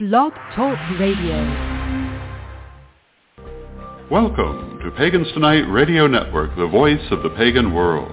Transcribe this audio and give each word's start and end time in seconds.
Blog 0.00 0.32
Talk 0.56 0.76
Radio. 0.98 1.38
Welcome 4.10 4.80
to 4.82 4.90
Pagans 4.96 5.30
Tonight 5.34 5.70
Radio 5.70 6.08
Network, 6.08 6.56
the 6.56 6.66
voice 6.66 7.12
of 7.12 7.22
the 7.22 7.30
pagan 7.30 7.72
world. 7.72 8.10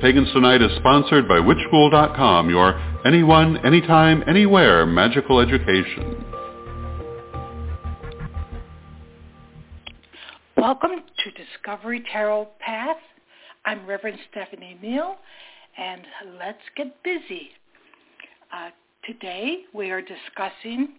Pagans 0.00 0.32
Tonight 0.32 0.62
is 0.62 0.70
sponsored 0.76 1.26
by 1.26 1.38
WitchSchool.com, 1.38 2.50
your 2.50 2.80
anyone, 3.04 3.56
anytime, 3.66 4.22
anywhere 4.28 4.86
magical 4.86 5.40
education. 5.40 6.24
Welcome 10.56 11.02
to 11.24 11.30
Discovery 11.32 12.04
Tarot 12.12 12.46
Path. 12.60 12.98
I'm 13.64 13.84
Reverend 13.86 14.20
Stephanie 14.30 14.78
Neal, 14.80 15.16
and 15.76 16.02
let's 16.38 16.62
get 16.76 17.02
busy. 17.02 17.50
Uh, 18.54 18.70
today 19.04 19.62
we 19.72 19.90
are 19.90 20.00
discussing 20.00 20.94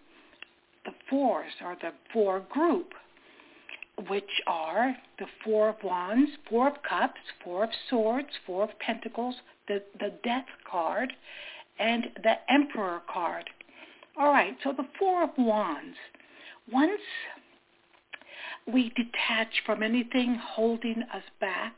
the 0.85 0.91
fours, 1.09 1.51
or 1.63 1.77
the 1.81 1.91
four 2.11 2.41
group, 2.51 2.93
which 4.09 4.23
are 4.47 4.95
the 5.19 5.25
Four 5.43 5.69
of 5.69 5.75
Wands, 5.83 6.31
Four 6.49 6.67
of 6.67 6.73
Cups, 6.87 7.19
Four 7.43 7.65
of 7.65 7.69
Swords, 7.89 8.27
Four 8.45 8.63
of 8.63 8.79
Pentacles, 8.79 9.35
the, 9.67 9.81
the 9.99 10.13
Death 10.23 10.47
card, 10.69 11.13
and 11.79 12.05
the 12.23 12.33
Emperor 12.51 13.01
card. 13.11 13.49
All 14.19 14.31
right, 14.31 14.55
so 14.63 14.73
the 14.75 14.87
Four 14.99 15.23
of 15.23 15.29
Wands. 15.37 15.95
Once 16.71 17.01
we 18.71 18.89
detach 18.89 19.61
from 19.65 19.83
anything 19.83 20.39
holding 20.41 21.03
us 21.13 21.23
back 21.39 21.73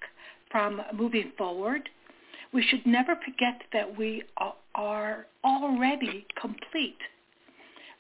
from 0.52 0.82
moving 0.94 1.32
forward, 1.38 1.90
we 2.54 2.64
should 2.64 2.86
never 2.86 3.16
forget 3.16 3.62
that 3.74 3.98
we 3.98 4.24
are 4.76 5.26
already 5.44 6.26
complete, 6.40 6.98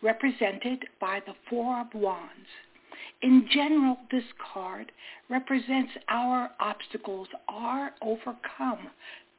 represented 0.01 0.85
by 0.99 1.21
the 1.25 1.33
Four 1.49 1.81
of 1.81 1.87
Wands. 1.93 2.47
In 3.21 3.47
general, 3.51 3.97
this 4.11 4.23
card 4.53 4.91
represents 5.29 5.91
our 6.09 6.51
obstacles 6.59 7.27
are 7.47 7.91
overcome 8.01 8.89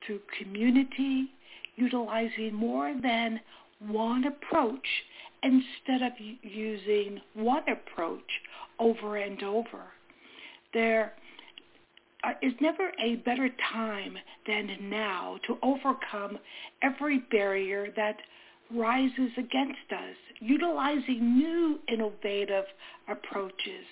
through 0.05 0.21
community, 0.39 1.31
utilizing 1.77 2.55
more 2.55 2.95
than 3.03 3.41
one 3.81 4.25
approach 4.25 4.87
instead 5.43 6.03
of 6.03 6.13
using 6.43 7.21
one 7.35 7.63
approach 7.69 8.41
over 8.79 9.17
and 9.17 9.43
over. 9.43 9.83
There 10.73 11.13
is 12.43 12.53
never 12.61 12.91
a 13.03 13.17
better 13.17 13.49
time 13.73 14.17
than 14.47 14.91
now 14.91 15.39
to 15.47 15.59
overcome 15.63 16.39
every 16.83 17.21
barrier 17.31 17.89
that 17.97 18.17
rises 18.75 19.31
against 19.39 19.93
us, 19.93 20.17
utilizing 20.41 21.37
new 21.37 21.79
innovative 21.89 22.65
approaches. 23.09 23.85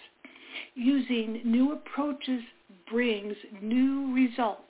Using 0.75 1.41
new 1.45 1.73
approaches 1.73 2.43
brings 2.91 3.37
new 3.61 4.15
results. 4.15 4.61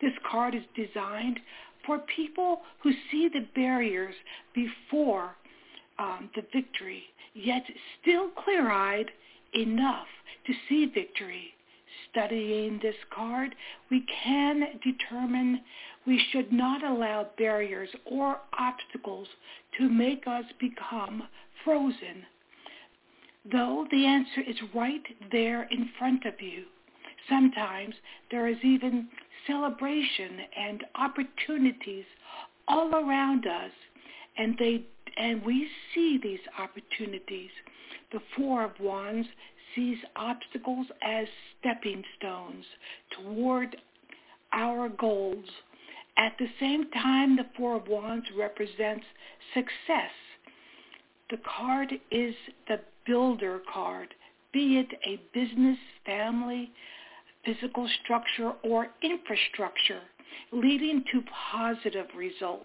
This 0.00 0.12
card 0.30 0.54
is 0.54 0.62
designed 0.74 1.40
for 1.84 1.98
people 2.14 2.60
who 2.82 2.92
see 3.10 3.28
the 3.32 3.46
barriers 3.54 4.14
before 4.54 5.36
um, 5.98 6.30
the 6.34 6.42
victory, 6.52 7.04
yet 7.34 7.62
still 8.00 8.28
clear-eyed 8.44 9.10
enough 9.54 10.06
to 10.46 10.52
see 10.68 10.86
victory. 10.86 11.55
Studying 12.10 12.78
this 12.82 12.96
card, 13.14 13.54
we 13.90 14.04
can 14.24 14.80
determine 14.82 15.60
we 16.06 16.22
should 16.30 16.52
not 16.52 16.84
allow 16.84 17.28
barriers 17.36 17.88
or 18.04 18.38
obstacles 18.58 19.28
to 19.78 19.88
make 19.88 20.26
us 20.26 20.44
become 20.60 21.22
frozen. 21.64 22.24
Though 23.50 23.86
the 23.90 24.06
answer 24.06 24.40
is 24.40 24.56
right 24.74 25.02
there 25.30 25.64
in 25.64 25.90
front 25.98 26.24
of 26.24 26.40
you, 26.40 26.64
sometimes 27.28 27.94
there 28.30 28.48
is 28.48 28.56
even 28.62 29.08
celebration 29.46 30.40
and 30.56 30.84
opportunities 30.96 32.04
all 32.68 32.94
around 32.94 33.46
us, 33.46 33.70
and 34.36 34.56
they 34.58 34.84
and 35.16 35.42
we 35.44 35.68
see 35.94 36.18
these 36.22 36.40
opportunities. 36.58 37.50
The 38.12 38.20
Four 38.36 38.64
of 38.64 38.78
Wands 38.80 39.26
sees 39.74 39.98
obstacles 40.14 40.86
as 41.02 41.26
stepping 41.58 42.02
stones 42.18 42.64
toward 43.10 43.76
our 44.52 44.88
goals. 44.88 45.44
At 46.16 46.36
the 46.38 46.48
same 46.60 46.90
time, 46.92 47.36
the 47.36 47.46
Four 47.56 47.76
of 47.76 47.88
Wands 47.88 48.26
represents 48.36 49.04
success. 49.52 50.12
The 51.30 51.38
card 51.58 51.92
is 52.10 52.34
the 52.68 52.80
builder 53.06 53.60
card, 53.72 54.14
be 54.52 54.78
it 54.78 54.98
a 55.04 55.20
business, 55.34 55.78
family, 56.04 56.70
physical 57.44 57.88
structure, 58.02 58.52
or 58.62 58.88
infrastructure, 59.02 60.00
leading 60.52 61.04
to 61.12 61.22
positive 61.52 62.06
results 62.16 62.64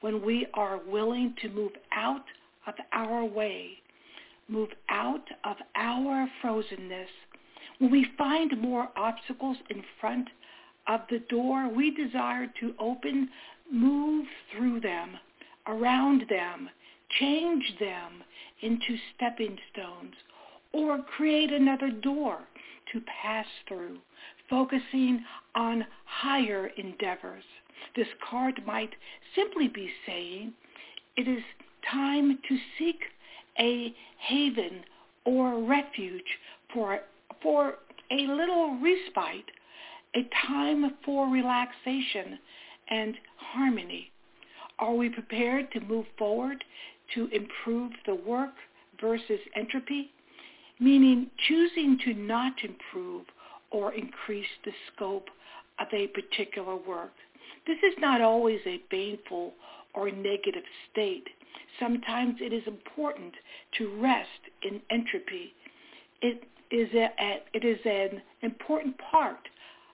when 0.00 0.24
we 0.24 0.46
are 0.54 0.80
willing 0.86 1.34
to 1.42 1.48
move 1.50 1.72
out 1.94 2.24
of 2.66 2.74
our 2.92 3.24
way, 3.24 3.81
move 4.52 4.68
out 4.90 5.26
of 5.44 5.56
our 5.74 6.28
frozenness. 6.42 7.08
When 7.78 7.90
we 7.90 8.06
find 8.18 8.60
more 8.60 8.88
obstacles 8.96 9.56
in 9.70 9.82
front 10.00 10.28
of 10.86 11.00
the 11.10 11.20
door 11.30 11.68
we 11.68 11.90
desire 11.90 12.46
to 12.60 12.74
open, 12.78 13.30
move 13.70 14.26
through 14.52 14.80
them, 14.80 15.16
around 15.66 16.24
them, 16.28 16.68
change 17.18 17.74
them 17.80 18.22
into 18.60 18.96
stepping 19.14 19.56
stones, 19.72 20.14
or 20.72 20.98
create 21.16 21.52
another 21.52 21.90
door 21.90 22.38
to 22.92 23.00
pass 23.22 23.46
through, 23.66 23.98
focusing 24.50 25.24
on 25.54 25.86
higher 26.04 26.70
endeavors. 26.76 27.44
This 27.96 28.08
card 28.28 28.62
might 28.66 28.90
simply 29.34 29.68
be 29.68 29.90
saying 30.06 30.52
it 31.16 31.28
is 31.28 31.42
time 31.90 32.38
to 32.48 32.58
seek 32.78 33.00
a 33.58 33.94
haven 34.18 34.82
or 35.24 35.62
refuge 35.62 36.38
for, 36.72 37.00
for 37.42 37.74
a 38.10 38.26
little 38.26 38.78
respite, 38.80 39.50
a 40.14 40.28
time 40.46 40.94
for 41.04 41.28
relaxation 41.28 42.38
and 42.90 43.14
harmony. 43.36 44.10
Are 44.78 44.94
we 44.94 45.08
prepared 45.08 45.70
to 45.72 45.80
move 45.80 46.06
forward 46.18 46.64
to 47.14 47.28
improve 47.28 47.92
the 48.06 48.14
work 48.14 48.54
versus 49.00 49.40
entropy? 49.56 50.10
Meaning 50.80 51.30
choosing 51.48 51.98
to 52.04 52.14
not 52.14 52.54
improve 52.64 53.24
or 53.70 53.94
increase 53.94 54.46
the 54.64 54.72
scope 54.92 55.28
of 55.78 55.86
a 55.92 56.08
particular 56.08 56.76
work. 56.76 57.12
This 57.66 57.78
is 57.82 57.94
not 57.98 58.20
always 58.20 58.60
a 58.66 58.78
painful 58.90 59.54
or 59.94 60.10
negative 60.10 60.64
state. 60.90 61.28
Sometimes 61.80 62.36
it 62.40 62.52
is 62.52 62.62
important 62.66 63.34
to 63.78 64.00
rest 64.00 64.28
in 64.62 64.80
entropy. 64.90 65.52
It 66.20 66.44
is, 66.70 66.88
a, 66.94 67.08
it 67.52 67.64
is 67.64 67.78
an 67.84 68.22
important 68.42 68.96
part 69.10 69.48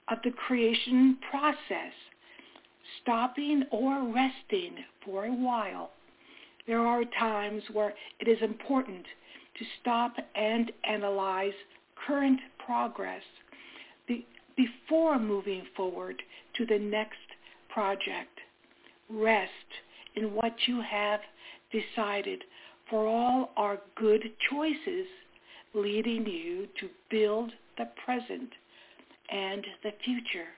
of 0.08 0.19
the 0.25 0.31
creation 0.31 1.19
process, 1.31 1.93
stopping 3.02 3.64
or 3.70 4.12
resting 4.12 4.76
for 5.05 5.26
a 5.26 5.32
while. 5.32 5.90
There 6.66 6.81
are 6.81 7.05
times 7.19 7.62
where 7.72 7.94
it 8.20 8.28
is 8.28 8.38
important 8.43 9.06
to 9.58 9.64
stop 9.81 10.14
and 10.34 10.70
analyze 10.84 11.52
current 12.06 12.40
progress 12.64 13.22
before 14.56 15.19
moving 15.19 15.62
forward 15.76 16.22
to 16.56 16.66
the 16.66 16.78
next 16.78 17.16
project. 17.69 18.40
Rest 19.08 19.50
in 20.16 20.34
what 20.34 20.52
you 20.66 20.82
have 20.82 21.20
decided, 21.73 22.44
for 22.91 23.06
all 23.06 23.50
are 23.56 23.79
good 23.97 24.23
choices 24.50 25.06
leading 25.75 26.26
you 26.26 26.67
to 26.81 26.88
build 27.11 27.53
the 27.76 27.88
present 28.05 28.50
and 29.31 29.65
the 29.82 29.93
future. 30.05 30.49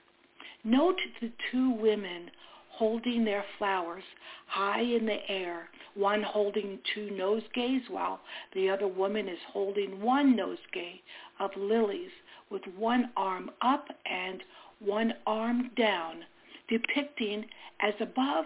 Note 0.64 0.98
the 1.20 1.32
two 1.50 1.72
women 1.72 2.30
holding 2.70 3.24
their 3.24 3.44
flowers 3.58 4.04
high 4.46 4.80
in 4.80 5.04
the 5.06 5.18
air 5.28 5.68
one 5.94 6.22
holding 6.22 6.78
two 6.94 7.10
nosegays 7.12 7.82
while 7.90 8.20
the 8.54 8.70
other 8.70 8.86
woman 8.88 9.28
is 9.28 9.38
holding 9.52 10.00
one 10.00 10.36
nosegay 10.36 11.00
of 11.40 11.50
lilies 11.56 12.10
with 12.50 12.62
one 12.78 13.10
arm 13.16 13.50
up 13.60 13.86
and 14.06 14.42
one 14.78 15.12
arm 15.26 15.70
down, 15.76 16.20
depicting 16.68 17.44
as 17.80 17.94
above, 18.00 18.44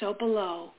so 0.00 0.14
below. 0.14 0.70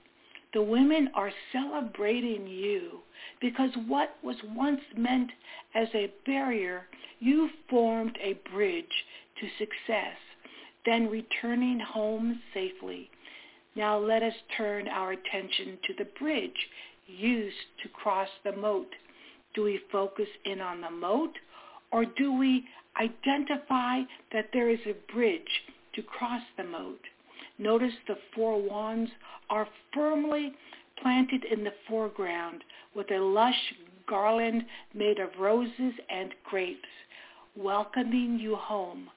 The 0.54 0.62
women 0.62 1.10
are 1.16 1.32
celebrating 1.52 2.48
you 2.48 3.00
because 3.42 3.72
what 3.88 4.16
was 4.24 4.36
once 4.56 4.82
meant 4.96 5.32
as 5.74 5.88
a 5.96 6.14
barrier, 6.26 6.88
you 7.20 7.50
formed 7.70 8.18
a 8.22 8.34
bridge 8.52 8.86
to 9.40 9.48
success, 9.58 10.18
then 10.86 11.10
returning 11.10 11.80
home 11.80 12.40
safely. 12.54 13.10
Now 13.76 13.98
let 13.98 14.22
us 14.22 14.34
turn 14.56 14.88
our 14.88 15.14
attention 15.14 15.80
to 15.88 15.94
the 15.98 16.10
bridge 16.20 16.70
used 17.08 17.56
to 17.82 17.90
cross 17.90 18.30
the 18.44 18.56
moat. 18.56 18.90
Do 19.56 19.64
we 19.64 19.80
focus 19.92 20.28
in 20.46 20.62
on 20.62 20.82
the 20.82 20.92
moat 20.92 21.38
or 21.92 22.06
do 22.06 22.34
we 22.34 22.66
identify 23.00 24.02
that 24.32 24.50
there 24.54 24.70
is 24.70 24.80
a 24.86 25.12
bridge 25.12 25.64
to 25.96 26.04
cross 26.04 26.42
the 26.58 26.64
moat? 26.64 27.00
Notice 27.64 27.94
the 28.10 28.18
four 28.36 28.62
wands 28.62 29.10
are 29.50 29.70
firmly 29.94 30.52
planted 31.02 31.46
in 31.46 31.64
the 31.64 31.72
foreground 31.88 32.62
with 32.94 33.10
a 33.10 33.18
lush 33.18 33.74
garland 34.06 34.66
made 34.94 35.18
of 35.18 35.30
roses 35.40 35.94
and 36.10 36.34
grapes, 36.44 36.90
welcoming 37.56 38.38
you 38.38 38.58
home. 38.58 39.10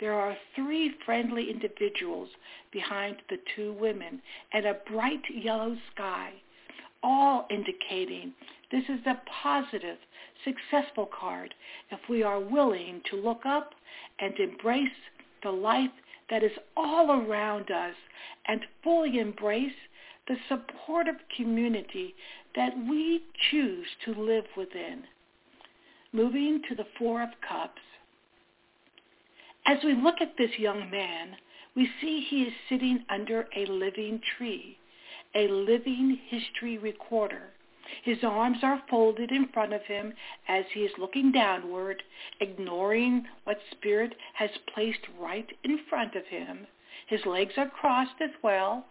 There 0.00 0.12
are 0.12 0.36
three 0.56 0.92
friendly 1.06 1.48
individuals 1.48 2.28
behind 2.72 3.14
the 3.30 3.38
two 3.54 3.74
women 3.74 4.20
and 4.52 4.66
a 4.66 4.80
bright 4.90 5.22
yellow 5.32 5.76
sky, 5.94 6.32
all 7.00 7.46
indicating 7.48 8.32
this 8.72 8.82
is 8.88 9.06
a 9.06 9.20
positive, 9.40 9.98
successful 10.42 11.08
card 11.16 11.54
if 11.92 12.00
we 12.10 12.24
are 12.24 12.40
willing 12.40 13.02
to 13.10 13.16
look 13.16 13.46
up 13.46 13.70
and 14.18 14.34
embrace 14.40 14.88
the 15.44 15.50
life 15.52 15.92
that 16.30 16.42
is 16.42 16.52
all 16.76 17.10
around 17.10 17.70
us 17.70 17.94
and 18.46 18.60
fully 18.82 19.18
embrace 19.18 19.72
the 20.26 20.36
supportive 20.48 21.16
community 21.36 22.14
that 22.56 22.72
we 22.88 23.22
choose 23.50 23.86
to 24.04 24.12
live 24.12 24.44
within. 24.56 25.04
Moving 26.12 26.62
to 26.68 26.74
the 26.74 26.86
Four 26.98 27.22
of 27.22 27.30
Cups. 27.46 27.80
As 29.66 29.78
we 29.84 29.94
look 29.94 30.16
at 30.20 30.36
this 30.38 30.58
young 30.58 30.90
man, 30.90 31.36
we 31.74 31.88
see 32.00 32.24
he 32.28 32.42
is 32.42 32.52
sitting 32.68 33.04
under 33.10 33.48
a 33.56 33.66
living 33.66 34.20
tree, 34.36 34.78
a 35.34 35.48
living 35.48 36.18
history 36.28 36.78
recorder. 36.78 37.53
His 38.02 38.22
arms 38.22 38.58
are 38.62 38.82
folded 38.88 39.30
in 39.30 39.48
front 39.48 39.72
of 39.72 39.82
him 39.82 40.14
as 40.48 40.64
he 40.72 40.80
is 40.80 40.98
looking 40.98 41.32
downward, 41.32 42.02
ignoring 42.40 43.26
what 43.44 43.58
Spirit 43.70 44.14
has 44.34 44.50
placed 44.72 45.06
right 45.18 45.50
in 45.64 45.78
front 45.88 46.14
of 46.14 46.26
him. 46.26 46.66
His 47.06 47.24
legs 47.26 47.54
are 47.56 47.68
crossed 47.68 48.20
as 48.20 48.30
well, 48.42 48.86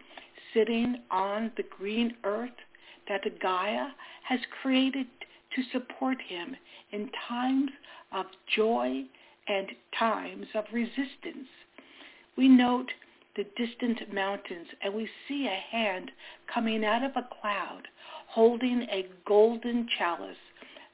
sitting 0.53 1.01
on 1.09 1.51
the 1.57 1.63
green 1.63 2.15
earth 2.23 2.51
that 3.07 3.39
Gaia 3.39 3.89
has 4.23 4.39
created 4.61 5.07
to 5.55 5.63
support 5.71 6.21
him 6.21 6.55
in 6.91 7.09
times 7.27 7.71
of 8.11 8.25
joy 8.55 9.03
and 9.47 9.67
times 9.97 10.47
of 10.53 10.65
resistance. 10.71 11.49
We 12.35 12.47
note 12.47 12.91
the 13.35 13.45
distant 13.55 14.13
mountains 14.13 14.67
and 14.81 14.93
we 14.93 15.09
see 15.27 15.47
a 15.47 15.75
hand 15.75 16.11
coming 16.53 16.85
out 16.85 17.03
of 17.03 17.11
a 17.15 17.27
cloud 17.41 17.87
holding 18.27 18.83
a 18.91 19.07
golden 19.27 19.87
chalice, 19.97 20.37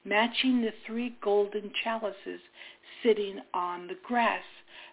matching 0.05 0.61
the 0.61 0.73
three 0.85 1.15
golden 1.21 1.71
chalices 1.83 2.39
sitting 3.03 3.39
on 3.53 3.87
the 3.87 3.97
grass 4.03 4.43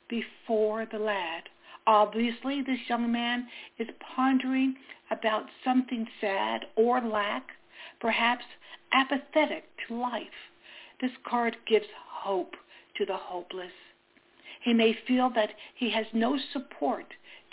before 0.08 0.86
the 0.86 0.98
lad. 0.98 1.44
Obviously, 1.86 2.62
this 2.62 2.78
young 2.88 3.10
man 3.12 3.46
is 3.78 3.88
pondering 4.14 4.74
about 5.10 5.46
something 5.64 6.06
sad 6.20 6.66
or 6.74 7.00
lack, 7.00 7.50
perhaps 8.00 8.44
apathetic 8.92 9.64
to 9.86 9.94
life. 9.94 10.50
This 11.00 11.12
card 11.28 11.56
gives 11.66 11.86
hope 12.08 12.54
to 12.96 13.04
the 13.04 13.16
hopeless. 13.16 13.72
He 14.62 14.72
may 14.72 14.96
feel 15.06 15.30
that 15.34 15.50
he 15.74 15.90
has 15.90 16.06
no 16.12 16.38
support 16.52 17.06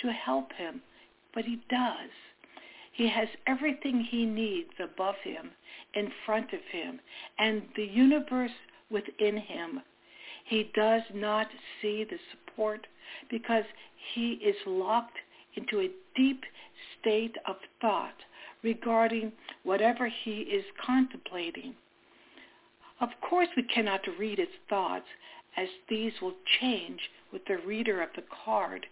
to 0.03 0.11
help 0.11 0.51
him, 0.53 0.81
but 1.33 1.45
he 1.45 1.59
does. 1.69 2.11
He 2.91 3.09
has 3.09 3.27
everything 3.47 4.01
he 4.01 4.25
needs 4.25 4.73
above 4.79 5.15
him, 5.23 5.49
in 5.95 6.11
front 6.25 6.53
of 6.53 6.59
him, 6.71 6.99
and 7.39 7.63
the 7.75 7.85
universe 7.85 8.51
within 8.91 9.37
him. 9.37 9.81
He 10.45 10.69
does 10.75 11.01
not 11.13 11.47
see 11.81 12.03
the 12.03 12.19
support 12.31 12.85
because 13.29 13.63
he 14.13 14.33
is 14.33 14.55
locked 14.67 15.17
into 15.55 15.81
a 15.81 15.91
deep 16.15 16.43
state 16.99 17.35
of 17.45 17.55
thought 17.81 18.15
regarding 18.63 19.31
whatever 19.63 20.07
he 20.23 20.41
is 20.41 20.65
contemplating. 20.85 21.73
Of 23.01 23.09
course, 23.21 23.49
we 23.55 23.63
cannot 23.63 24.01
read 24.19 24.39
his 24.39 24.47
thoughts 24.69 25.07
as 25.57 25.67
these 25.89 26.13
will 26.21 26.35
change 26.59 26.99
with 27.31 27.45
the 27.45 27.57
reader 27.57 28.01
of 28.01 28.09
the 28.15 28.23
card. 28.45 28.85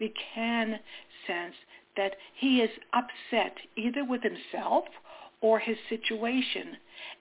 We 0.00 0.12
can 0.34 0.78
sense 1.26 1.54
that 1.96 2.14
he 2.34 2.60
is 2.60 2.70
upset 2.92 3.56
either 3.76 4.04
with 4.04 4.22
himself 4.22 4.84
or 5.40 5.58
his 5.58 5.76
situation, 5.88 6.76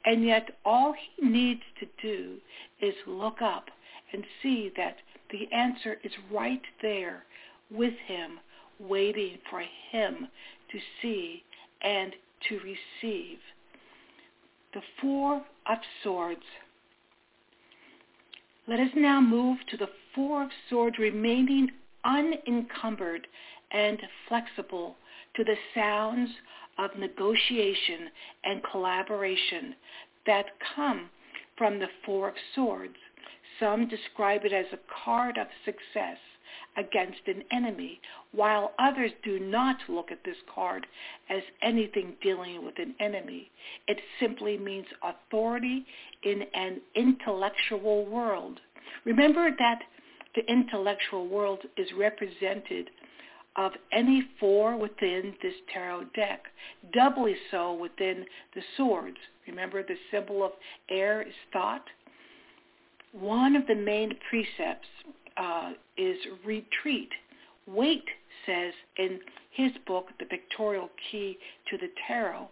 and 0.06 0.24
yet 0.24 0.58
all 0.66 0.94
he 0.94 1.28
needs 1.28 1.62
to 1.80 1.88
do 2.02 2.38
is 2.82 2.94
look 3.06 3.42
up 3.42 3.66
and 4.14 4.24
see 4.42 4.72
that 4.78 4.98
the 5.32 5.52
answer 5.54 5.98
is 6.04 6.12
right 6.32 6.62
there 6.82 7.26
with 7.70 7.94
him, 8.08 8.40
waiting 8.80 9.38
for 9.50 9.64
him 9.92 10.28
to 10.72 10.80
see 11.02 11.44
and 11.82 12.14
to 12.48 12.60
receive. 12.60 13.40
The 14.74 14.82
Four 15.02 15.46
of 15.66 15.78
Swords. 16.04 16.42
Let 18.68 18.80
us 18.80 18.92
now 18.96 19.22
move 19.22 19.58
to 19.70 19.78
the 19.78 19.90
Four 20.14 20.44
of 20.44 20.50
Swords 20.70 20.98
remaining 20.98 21.72
unencumbered 22.07 23.27
and 23.71 24.01
flexible 24.27 24.95
to 25.36 25.44
the 25.44 25.57
sounds 25.75 26.30
of 26.80 26.98
negotiation 26.98 28.09
and 28.44 28.62
collaboration 28.71 29.75
that 30.25 30.45
come 30.76 31.09
from 31.57 31.80
the 31.80 31.87
Four 32.06 32.30
of 32.30 32.35
Swords. 32.56 32.95
Some 33.59 33.87
describe 33.87 34.45
it 34.45 34.54
as 34.54 34.68
a 34.71 34.80
card 35.04 35.37
of 35.37 35.47
success 35.66 36.18
against 36.78 37.21
an 37.28 37.44
enemy, 37.52 37.99
while 38.31 38.73
others 38.78 39.11
do 39.23 39.40
not 39.40 39.78
look 39.90 40.11
at 40.11 40.23
this 40.23 40.37
card 40.54 40.85
as 41.30 41.42
anything 41.61 42.14
dealing 42.21 42.64
with 42.64 42.78
an 42.78 42.94
enemy. 42.99 43.49
It 43.87 43.99
simply 44.19 44.57
means 44.57 44.85
authority 45.02 45.85
in 46.23 46.44
an 46.54 46.81
intellectual 46.95 48.06
world. 48.06 48.59
Remember 49.06 49.49
that 49.57 49.80
the 50.36 50.46
intellectual 50.52 51.28
world 51.28 51.60
is 51.78 51.88
represented 51.98 52.90
of 53.56 53.72
any 53.92 54.24
four 54.40 54.78
within 54.78 55.34
this 55.42 55.54
tarot 55.74 56.04
deck, 56.16 56.44
doubly 56.94 57.36
so 57.50 57.74
within 57.74 58.24
the 58.54 58.62
swords. 58.76 59.18
Remember 59.48 59.81
the 59.81 59.96
symbol 60.12 60.44
of 60.44 60.52
air 60.90 61.24
is 61.24 61.34
thought? 61.52 61.84
One 63.14 63.56
of 63.56 63.66
the 63.66 63.76
main 63.76 64.14
precepts 64.30 64.88
uh, 65.38 65.72
is 65.98 66.18
retreat. 66.46 67.10
Waite 67.66 68.10
says 68.46 68.74
in 68.98 69.19
his 69.52 69.72
book, 69.88 70.07
The 70.19 70.26
Pictorial 70.26 70.90
Key 71.12 71.38
to 71.69 71.78
the 71.78 71.90
Tarot, 72.07 72.48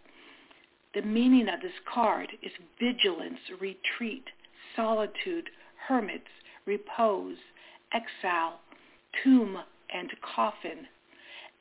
the 0.96 1.02
meaning 1.04 1.50
of 1.50 1.62
this 1.62 1.72
card 1.94 2.30
is 2.42 2.52
vigilance, 2.80 3.40
retreat, 3.60 4.24
solitude, 4.76 5.50
hermits, 5.88 6.24
repose, 6.66 7.38
exile, 7.96 8.60
tomb, 9.24 9.58
and 9.94 10.10
coffin. 10.36 10.86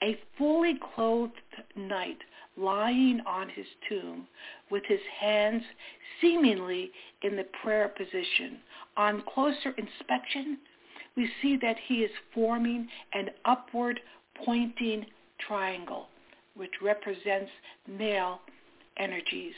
A 0.03 0.19
fully 0.37 0.79
clothed 0.95 1.33
knight 1.77 2.19
lying 2.57 3.21
on 3.27 3.49
his 3.49 3.67
tomb 3.89 4.27
with 4.71 4.83
his 4.87 5.01
hands 5.21 5.63
seemingly 6.21 6.91
in 7.23 7.37
the 7.37 7.47
prayer 7.63 7.89
position. 7.89 8.59
On 8.97 9.23
closer 9.33 9.75
inspection, 9.77 10.59
we 11.17 11.29
see 11.41 11.57
that 11.63 11.77
he 11.87 11.97
is 11.97 12.11
forming 12.35 12.89
an 13.13 13.31
upward 13.45 14.01
pointing 14.45 15.07
triangle, 15.47 16.09
which 16.57 16.73
represents 16.83 17.51
male 17.89 18.41
energies. 18.97 19.55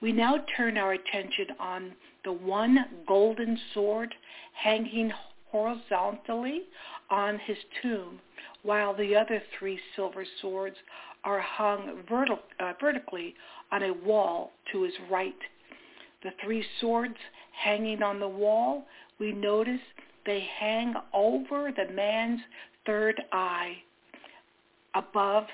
We 0.00 0.12
now 0.12 0.38
turn 0.56 0.78
our 0.78 0.94
attention 0.94 1.46
on 1.60 1.92
the 2.24 2.32
one 2.32 2.86
golden 3.06 3.58
sword 3.72 4.14
hanging 4.54 5.12
horizontally 5.52 6.62
on 7.10 7.38
his 7.46 7.58
tomb, 7.82 8.18
while 8.62 8.94
the 8.94 9.14
other 9.14 9.40
three 9.58 9.78
silver 9.94 10.24
swords 10.40 10.76
are 11.24 11.40
hung 11.40 12.02
uh, 12.10 12.72
vertically 12.80 13.34
on 13.70 13.82
a 13.84 13.92
wall 14.04 14.50
to 14.72 14.82
his 14.82 14.94
right. 15.10 15.38
The 16.24 16.30
three 16.42 16.64
swords 16.80 17.16
hanging 17.52 18.02
on 18.02 18.18
the 18.18 18.28
wall, 18.28 18.86
we 19.20 19.32
notice 19.32 19.80
they 20.24 20.46
hang 20.58 20.94
over 21.12 21.70
the 21.70 21.92
man's 21.92 22.40
third 22.86 23.20
eye, 23.32 23.74
above 24.94 25.44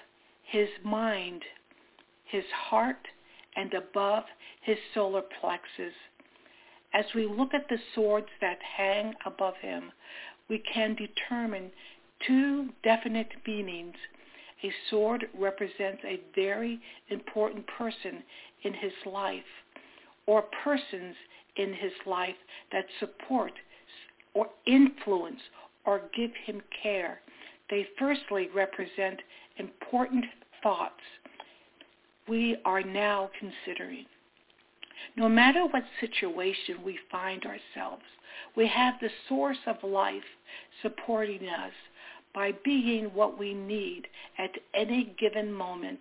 his 0.51 0.69
mind, 0.85 1.43
his 2.25 2.45
heart, 2.71 3.07
and 3.57 3.75
above 3.75 4.25
his 4.63 4.77
solar 4.95 5.23
plexus. 5.41 5.95
As 6.95 7.05
we 7.15 7.27
look 7.27 7.55
at 7.55 7.69
the 7.69 7.79
swords 7.95 8.29
that 8.41 8.59
hang 8.63 9.15
above 9.27 9.55
him, 9.61 9.93
we 10.49 10.59
can 10.73 10.95
determine 10.95 11.71
two 12.27 12.71
definite 12.83 13.31
meanings. 13.47 13.97
A 14.65 14.73
sword 14.91 15.27
represents 15.39 16.03
a 16.05 16.21
very 16.35 16.81
important 17.11 17.67
person 17.67 18.23
in 18.65 18.75
his 18.75 18.93
life 19.07 19.43
or 20.27 20.43
persons 20.65 21.15
in 21.57 21.73
his 21.75 21.93
life 22.07 22.37
that 22.73 22.87
support 22.99 23.53
or 24.35 24.49
influence 24.67 25.41
or 25.85 26.03
give 26.17 26.31
him 26.45 26.63
care. 26.83 27.21
They 27.71 27.87
firstly 27.99 28.49
represent 28.55 29.21
important 29.59 30.25
thoughts 30.63 31.01
we 32.29 32.57
are 32.65 32.83
now 32.83 33.31
considering. 33.39 34.05
No 35.17 35.29
matter 35.29 35.65
what 35.67 35.85
situation 36.01 36.83
we 36.85 36.99
find 37.11 37.45
ourselves, 37.45 38.05
we 38.57 38.67
have 38.67 38.95
the 39.01 39.11
source 39.29 39.59
of 39.67 39.83
life 39.83 40.23
supporting 40.83 41.49
us 41.49 41.73
by 42.35 42.53
being 42.65 43.07
what 43.07 43.39
we 43.39 43.55
need 43.55 44.07
at 44.39 44.51
any 44.75 45.15
given 45.19 45.53
moment. 45.53 46.01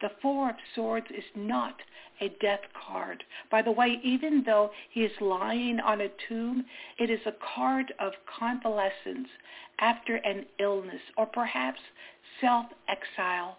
The 0.00 0.10
Four 0.20 0.50
of 0.50 0.56
Swords 0.74 1.06
is 1.10 1.24
not 1.34 1.74
a 2.20 2.28
death 2.40 2.60
card. 2.74 3.24
By 3.50 3.62
the 3.62 3.72
way, 3.72 4.00
even 4.02 4.42
though 4.44 4.70
he 4.90 5.04
is 5.04 5.20
lying 5.20 5.80
on 5.80 6.00
a 6.00 6.08
tomb, 6.28 6.64
it 6.98 7.10
is 7.10 7.20
a 7.26 7.34
card 7.54 7.92
of 7.98 8.12
convalescence 8.38 9.28
after 9.78 10.16
an 10.16 10.46
illness 10.58 11.00
or 11.16 11.26
perhaps 11.26 11.80
self-exile. 12.40 13.58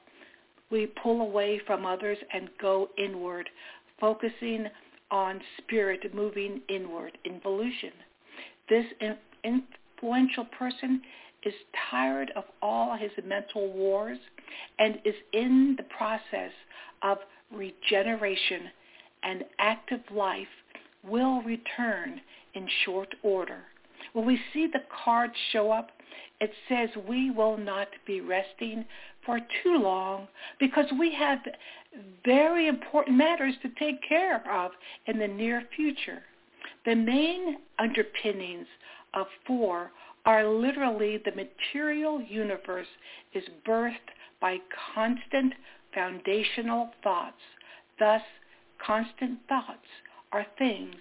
We 0.70 0.88
pull 0.88 1.22
away 1.22 1.60
from 1.66 1.86
others 1.86 2.18
and 2.34 2.50
go 2.62 2.90
inward, 2.98 3.50
focusing 4.00 4.68
on 5.12 5.40
spirit 5.58 6.14
moving 6.14 6.62
inward, 6.70 7.18
involution. 7.26 7.92
This 8.70 8.86
influential 9.44 10.46
person 10.58 11.02
is 11.44 11.54
tired 11.90 12.32
of 12.36 12.44
all 12.62 12.98
his 12.98 13.12
mental 13.26 13.72
wars 13.72 14.20
and 14.78 15.00
is 15.06 15.16
in 15.34 15.76
the 15.78 15.84
process 15.84 16.52
of 17.02 17.18
regeneration 17.52 18.64
and 19.24 19.44
active 19.58 20.02
life 20.14 20.48
will 21.04 21.42
return 21.42 22.22
in 22.54 22.68
short 22.86 23.14
order. 23.24 23.62
When 24.14 24.26
we 24.26 24.40
see 24.54 24.68
the 24.68 24.84
cards 25.04 25.34
show 25.52 25.72
up, 25.72 25.92
it 26.42 26.52
says 26.68 26.90
we 27.08 27.32
will 27.32 27.58
not 27.58 27.88
be 28.06 28.22
resting 28.22 28.86
for 29.26 29.40
too 29.64 29.78
long 29.78 30.28
because 30.60 30.86
we 30.98 31.14
have 31.14 31.40
very 32.26 32.68
important 32.68 33.18
matters 33.18 33.56
to 33.62 33.70
take 33.80 34.02
care 34.08 34.44
of 34.50 34.72
in 35.08 35.20
the 35.20 35.28
near 35.28 35.64
future. 35.76 36.24
The 36.86 36.96
main 36.96 37.58
underpinnings 37.78 38.68
of 39.14 39.28
four 39.46 39.92
are 40.26 40.48
literally 40.48 41.18
the 41.18 41.32
material 41.32 42.22
universe 42.22 42.88
is 43.34 43.44
birthed 43.68 43.96
by 44.40 44.58
constant 44.96 45.54
foundational 45.94 46.92
thoughts. 47.04 47.42
Thus, 48.00 48.22
constant 48.86 49.40
thoughts 49.50 49.88
are 50.32 50.46
things. 50.58 50.96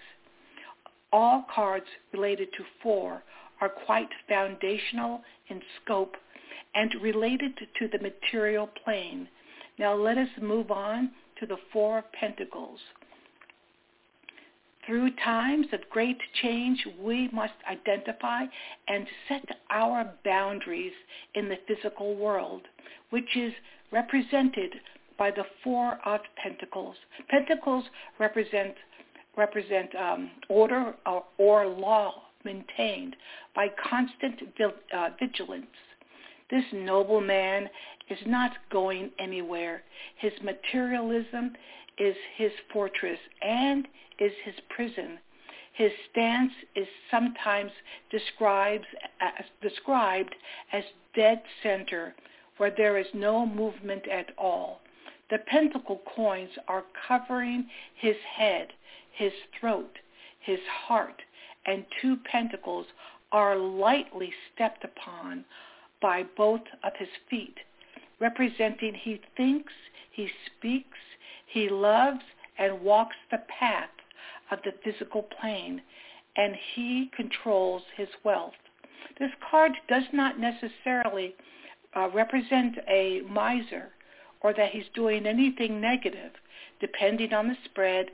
All 1.11 1.45
cards 1.53 1.87
related 2.13 2.49
to 2.53 2.63
four 2.83 3.23
are 3.61 3.69
quite 3.69 4.09
foundational 4.27 5.21
in 5.49 5.61
scope 5.81 6.15
and 6.75 6.93
related 7.01 7.57
to 7.79 7.87
the 7.87 7.99
material 7.99 8.69
plane. 8.83 9.27
Now 9.77 9.95
let 9.95 10.17
us 10.17 10.29
move 10.41 10.71
on 10.71 11.11
to 11.39 11.45
the 11.45 11.57
Four 11.71 11.99
of 11.99 12.11
Pentacles. 12.11 12.79
Through 14.85 15.11
times 15.23 15.67
of 15.71 15.89
great 15.89 16.17
change, 16.41 16.85
we 16.99 17.29
must 17.31 17.53
identify 17.69 18.45
and 18.87 19.07
set 19.27 19.45
our 19.69 20.13
boundaries 20.25 20.93
in 21.35 21.47
the 21.47 21.59
physical 21.67 22.15
world, 22.15 22.63
which 23.09 23.37
is 23.37 23.53
represented 23.91 24.73
by 25.17 25.31
the 25.31 25.45
Four 25.63 25.99
of 26.05 26.21
Pentacles. 26.41 26.95
Pentacles 27.29 27.85
represent 28.19 28.73
represent 29.39 29.95
um, 29.95 30.31
order 30.49 30.93
or, 31.05 31.23
or, 31.37 31.65
law 31.65 32.13
maintained 32.43 33.15
by 33.55 33.67
constant 33.89 34.41
uh, 34.95 35.09
vigilance. 35.19 35.65
This 36.51 36.65
noble 36.73 37.21
man 37.21 37.69
is 38.09 38.19
not 38.25 38.51
going 38.71 39.11
anywhere. 39.19 39.83
His 40.17 40.33
materialism 40.43 41.53
is 41.97 42.15
his 42.37 42.51
fortress 42.71 43.19
and 43.41 43.87
is 44.19 44.31
his 44.43 44.55
prison. 44.69 45.19
His 45.73 45.91
stance 46.11 46.51
is 46.75 46.87
sometimes 47.09 47.71
described 48.11 48.85
as, 49.21 49.45
described 49.61 50.35
as 50.73 50.83
dead 51.15 51.41
center, 51.63 52.13
where 52.57 52.73
there 52.75 52.97
is 52.97 53.07
no 53.13 53.45
movement 53.45 54.07
at 54.07 54.31
all. 54.37 54.81
The 55.29 55.37
pentacle 55.47 56.01
coins 56.15 56.49
are 56.67 56.83
covering 57.07 57.67
his 57.95 58.15
head, 58.35 58.69
his 59.11 59.31
throat, 59.59 59.97
his 60.39 60.59
heart, 60.87 61.21
and 61.65 61.85
two 62.01 62.17
pentacles 62.17 62.85
are 63.31 63.55
lightly 63.55 64.31
stepped 64.53 64.83
upon 64.83 65.45
by 66.01 66.23
both 66.37 66.61
of 66.83 66.93
his 66.97 67.09
feet, 67.29 67.57
representing 68.19 68.93
he 68.93 69.21
thinks, 69.35 69.73
he 70.11 70.29
speaks, 70.45 70.97
he 71.45 71.69
loves, 71.69 72.21
and 72.57 72.81
walks 72.81 73.15
the 73.31 73.41
path 73.59 73.89
of 74.51 74.59
the 74.63 74.73
physical 74.83 75.23
plane, 75.39 75.81
and 76.37 76.55
he 76.73 77.11
controls 77.15 77.83
his 77.95 78.09
wealth. 78.23 78.53
This 79.19 79.31
card 79.49 79.73
does 79.87 80.03
not 80.13 80.39
necessarily 80.39 81.35
uh, 81.95 82.09
represent 82.13 82.77
a 82.87 83.21
miser 83.29 83.89
or 84.41 84.53
that 84.53 84.71
he's 84.71 84.85
doing 84.93 85.25
anything 85.25 85.81
negative. 85.81 86.31
Depending 86.79 87.33
on 87.33 87.47
the 87.47 87.57
spread, 87.65 88.07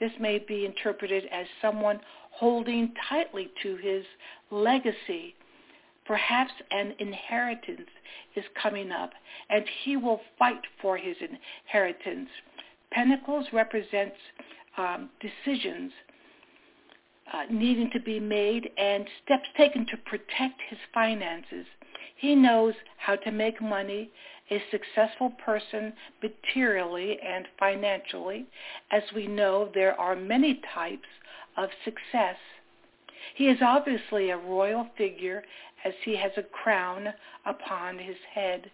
this 0.00 0.12
may 0.20 0.38
be 0.38 0.64
interpreted 0.64 1.24
as 1.32 1.46
someone 1.62 2.00
holding 2.30 2.92
tightly 3.08 3.50
to 3.62 3.76
his 3.76 4.04
legacy. 4.50 5.34
Perhaps 6.04 6.52
an 6.70 6.94
inheritance 6.98 7.88
is 8.36 8.44
coming 8.60 8.92
up, 8.92 9.10
and 9.50 9.64
he 9.84 9.96
will 9.96 10.20
fight 10.38 10.60
for 10.80 10.96
his 10.96 11.16
inheritance. 11.20 12.28
Pentacles 12.92 13.46
represents 13.52 14.16
um, 14.78 15.10
decisions 15.20 15.92
uh, 17.32 17.44
needing 17.50 17.90
to 17.90 18.00
be 18.00 18.20
made 18.20 18.70
and 18.76 19.06
steps 19.24 19.48
taken 19.56 19.86
to 19.86 19.96
protect 19.98 20.60
his 20.68 20.78
finances. 20.94 21.66
He 22.16 22.34
knows 22.34 22.74
how 22.98 23.16
to 23.16 23.30
make 23.30 23.60
money, 23.60 24.10
a 24.50 24.62
successful 24.70 25.30
person 25.44 25.92
materially 26.22 27.18
and 27.20 27.46
financially. 27.58 28.46
As 28.90 29.02
we 29.14 29.26
know, 29.26 29.70
there 29.74 29.98
are 30.00 30.16
many 30.16 30.60
types 30.74 31.08
of 31.56 31.68
success. 31.84 32.36
He 33.34 33.48
is 33.48 33.58
obviously 33.60 34.30
a 34.30 34.38
royal 34.38 34.88
figure 34.96 35.42
as 35.84 35.94
he 36.04 36.16
has 36.16 36.32
a 36.36 36.42
crown 36.42 37.12
upon 37.44 37.98
his 37.98 38.16
head, 38.32 38.70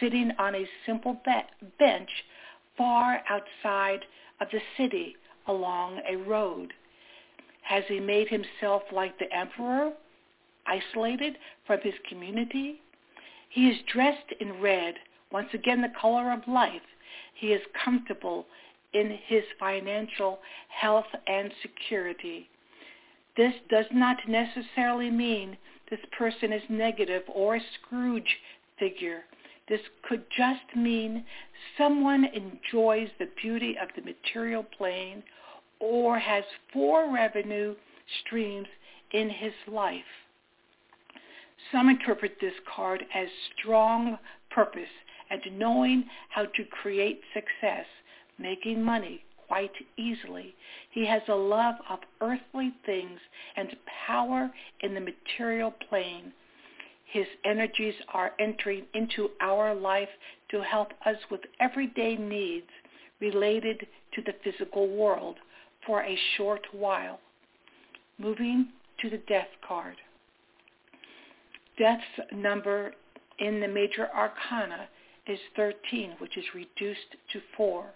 sitting 0.00 0.32
on 0.38 0.54
a 0.54 0.68
simple 0.84 1.20
be- 1.24 1.68
bench 1.78 2.10
far 2.76 3.22
outside 3.28 4.04
of 4.40 4.48
the 4.50 4.60
city 4.76 5.16
along 5.46 6.00
a 6.08 6.16
road. 6.16 6.72
Has 7.64 7.84
he 7.88 7.98
made 7.98 8.28
himself 8.28 8.82
like 8.92 9.18
the 9.18 9.32
emperor, 9.34 9.92
isolated 10.66 11.38
from 11.66 11.80
his 11.82 11.94
community? 12.08 12.80
He 13.48 13.68
is 13.68 13.78
dressed 13.92 14.32
in 14.40 14.60
red, 14.60 14.94
once 15.32 15.48
again 15.54 15.80
the 15.80 15.92
color 16.00 16.30
of 16.32 16.46
life. 16.46 16.82
He 17.34 17.48
is 17.48 17.62
comfortable 17.84 18.46
in 18.92 19.18
his 19.26 19.42
financial 19.58 20.40
health 20.68 21.06
and 21.26 21.52
security. 21.62 22.48
This 23.36 23.54
does 23.70 23.86
not 23.92 24.16
necessarily 24.28 25.10
mean 25.10 25.56
this 25.90 26.00
person 26.16 26.52
is 26.52 26.62
negative 26.68 27.22
or 27.28 27.56
a 27.56 27.60
Scrooge 27.74 28.38
figure. 28.78 29.24
This 29.68 29.80
could 30.08 30.24
just 30.36 30.76
mean 30.76 31.24
someone 31.78 32.24
enjoys 32.26 33.08
the 33.18 33.28
beauty 33.40 33.76
of 33.80 33.88
the 33.96 34.02
material 34.02 34.62
plane 34.62 35.22
or 35.84 36.18
has 36.18 36.44
four 36.72 37.12
revenue 37.12 37.74
streams 38.20 38.66
in 39.12 39.28
his 39.28 39.52
life. 39.68 40.00
Some 41.70 41.88
interpret 41.88 42.36
this 42.40 42.54
card 42.74 43.04
as 43.14 43.28
strong 43.58 44.18
purpose 44.50 44.82
and 45.30 45.58
knowing 45.58 46.04
how 46.30 46.44
to 46.44 46.64
create 46.70 47.20
success, 47.32 47.86
making 48.38 48.82
money 48.82 49.22
quite 49.46 49.72
easily. 49.96 50.54
He 50.90 51.06
has 51.06 51.22
a 51.28 51.34
love 51.34 51.76
of 51.90 51.98
earthly 52.20 52.72
things 52.86 53.20
and 53.56 53.76
power 54.06 54.50
in 54.80 54.94
the 54.94 55.00
material 55.00 55.74
plane. 55.88 56.32
His 57.12 57.26
energies 57.44 57.94
are 58.12 58.32
entering 58.38 58.84
into 58.94 59.30
our 59.40 59.74
life 59.74 60.08
to 60.50 60.62
help 60.62 60.92
us 61.04 61.16
with 61.30 61.42
everyday 61.60 62.16
needs 62.16 62.70
related 63.20 63.86
to 64.14 64.22
the 64.22 64.34
physical 64.42 64.88
world 64.88 65.36
for 65.86 66.02
a 66.02 66.18
short 66.36 66.62
while. 66.72 67.20
Moving 68.18 68.68
to 69.00 69.10
the 69.10 69.18
death 69.28 69.48
card. 69.66 69.96
Death's 71.78 72.32
number 72.32 72.92
in 73.38 73.60
the 73.60 73.68
major 73.68 74.08
arcana 74.14 74.88
is 75.26 75.38
13, 75.56 76.12
which 76.18 76.36
is 76.36 76.44
reduced 76.54 77.16
to 77.32 77.40
4. 77.56 77.86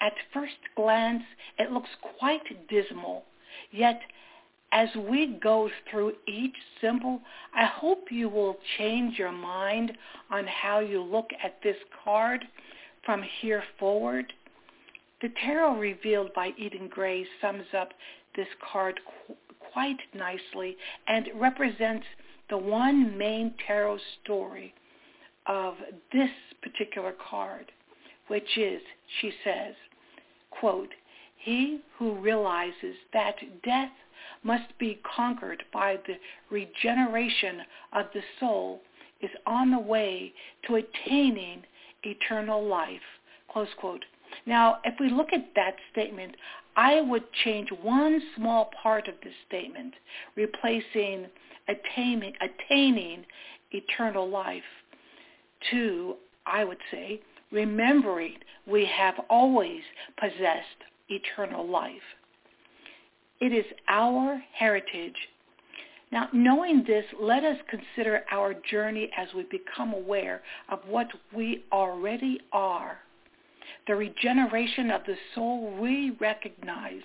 At 0.00 0.12
first 0.32 0.54
glance, 0.74 1.22
it 1.58 1.72
looks 1.72 1.88
quite 2.18 2.68
dismal, 2.68 3.24
yet 3.70 4.00
as 4.72 4.88
we 5.08 5.38
go 5.42 5.70
through 5.90 6.12
each 6.26 6.54
symbol, 6.80 7.20
I 7.54 7.64
hope 7.64 8.10
you 8.10 8.28
will 8.28 8.56
change 8.78 9.18
your 9.18 9.32
mind 9.32 9.96
on 10.30 10.46
how 10.46 10.80
you 10.80 11.02
look 11.02 11.30
at 11.42 11.62
this 11.62 11.76
card 12.04 12.44
from 13.04 13.22
here 13.40 13.62
forward. 13.78 14.32
The 15.22 15.30
tarot 15.44 15.78
revealed 15.78 16.32
by 16.34 16.52
Eden 16.58 16.88
Gray 16.88 17.26
sums 17.40 17.66
up 17.76 17.92
this 18.34 18.48
card 18.70 19.00
qu- 19.26 19.36
quite 19.72 20.00
nicely 20.14 20.76
and 21.08 21.28
represents 21.34 22.06
the 22.50 22.58
one 22.58 23.16
main 23.16 23.54
tarot 23.66 23.98
story 24.22 24.74
of 25.46 25.74
this 26.12 26.30
particular 26.62 27.12
card, 27.30 27.72
which 28.28 28.58
is, 28.58 28.82
she 29.20 29.32
says, 29.42 29.74
quote, 30.50 30.90
he 31.36 31.80
who 31.98 32.14
realizes 32.16 32.96
that 33.12 33.36
death 33.62 33.92
must 34.42 34.76
be 34.78 35.00
conquered 35.16 35.62
by 35.72 35.96
the 36.06 36.14
regeneration 36.50 37.62
of 37.92 38.06
the 38.12 38.22
soul 38.40 38.80
is 39.20 39.30
on 39.46 39.70
the 39.70 39.78
way 39.78 40.32
to 40.66 40.76
attaining 40.76 41.62
eternal 42.02 42.66
life. 42.66 43.00
Close 43.50 43.68
quote. 43.78 44.04
Now, 44.46 44.78
if 44.84 44.94
we 45.00 45.10
look 45.10 45.32
at 45.32 45.54
that 45.54 45.76
statement, 45.92 46.34
I 46.76 47.00
would 47.00 47.24
change 47.44 47.70
one 47.82 48.20
small 48.36 48.70
part 48.82 49.08
of 49.08 49.14
this 49.22 49.32
statement, 49.46 49.94
replacing 50.36 51.26
attaining, 51.68 52.32
attaining 52.40 53.24
eternal 53.72 54.28
life 54.28 54.62
to, 55.70 56.16
I 56.46 56.64
would 56.64 56.78
say, 56.90 57.20
remembering 57.50 58.34
we 58.66 58.84
have 58.86 59.14
always 59.30 59.80
possessed 60.18 60.84
eternal 61.08 61.68
life. 61.68 61.92
It 63.40 63.52
is 63.52 63.64
our 63.88 64.42
heritage. 64.52 65.16
Now, 66.12 66.28
knowing 66.32 66.84
this, 66.86 67.04
let 67.20 67.44
us 67.44 67.56
consider 67.68 68.24
our 68.30 68.54
journey 68.70 69.10
as 69.16 69.28
we 69.34 69.44
become 69.44 69.92
aware 69.92 70.42
of 70.68 70.80
what 70.86 71.08
we 71.34 71.64
already 71.72 72.40
are. 72.52 72.98
The 73.86 73.94
regeneration 73.94 74.90
of 74.90 75.02
the 75.06 75.16
soul, 75.34 75.76
we 75.80 76.16
recognize 76.20 77.02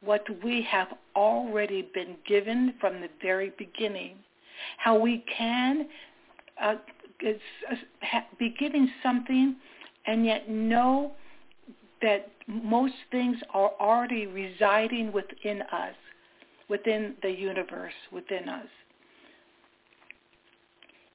what 0.00 0.24
we 0.42 0.66
have 0.70 0.88
already 1.14 1.88
been 1.94 2.16
given 2.26 2.74
from 2.80 3.00
the 3.00 3.08
very 3.20 3.52
beginning. 3.56 4.16
How 4.78 4.98
we 4.98 5.24
can 5.36 5.86
uh, 6.60 6.74
be 8.38 8.54
given 8.58 8.90
something 9.02 9.56
and 10.06 10.26
yet 10.26 10.48
know 10.48 11.12
that 12.00 12.30
most 12.48 12.94
things 13.10 13.36
are 13.54 13.70
already 13.80 14.26
residing 14.26 15.12
within 15.12 15.62
us, 15.62 15.94
within 16.68 17.14
the 17.22 17.30
universe, 17.30 17.92
within 18.10 18.48
us. 18.48 18.66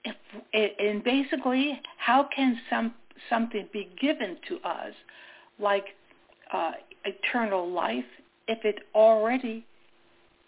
If, 0.05 0.15
and 0.53 1.03
basically, 1.03 1.81
how 1.97 2.29
can 2.33 2.57
some 2.69 2.93
something 3.29 3.67
be 3.71 3.89
given 3.99 4.37
to 4.47 4.57
us, 4.67 4.93
like 5.59 5.85
uh, 6.53 6.71
eternal 7.05 7.69
life, 7.69 8.05
if 8.47 8.63
it 8.63 8.79
already 8.95 9.65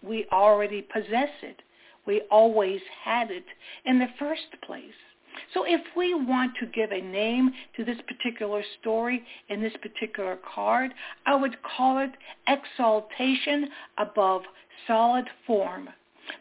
we 0.01 0.25
already 0.31 0.81
possess 0.81 1.29
it? 1.41 1.61
We 2.05 2.21
always 2.31 2.79
had 3.03 3.31
it 3.31 3.43
in 3.85 3.99
the 3.99 4.07
first 4.17 4.47
place. 4.65 4.93
So 5.53 5.63
if 5.65 5.81
we 5.95 6.13
want 6.13 6.53
to 6.59 6.65
give 6.65 6.91
a 6.91 7.01
name 7.01 7.51
to 7.75 7.85
this 7.85 7.97
particular 8.07 8.63
story 8.79 9.23
in 9.49 9.61
this 9.61 9.73
particular 9.81 10.37
card, 10.55 10.91
I 11.25 11.35
would 11.35 11.57
call 11.63 11.99
it 11.99 12.11
exaltation 12.47 13.69
above 13.97 14.41
solid 14.87 15.25
form. 15.45 15.89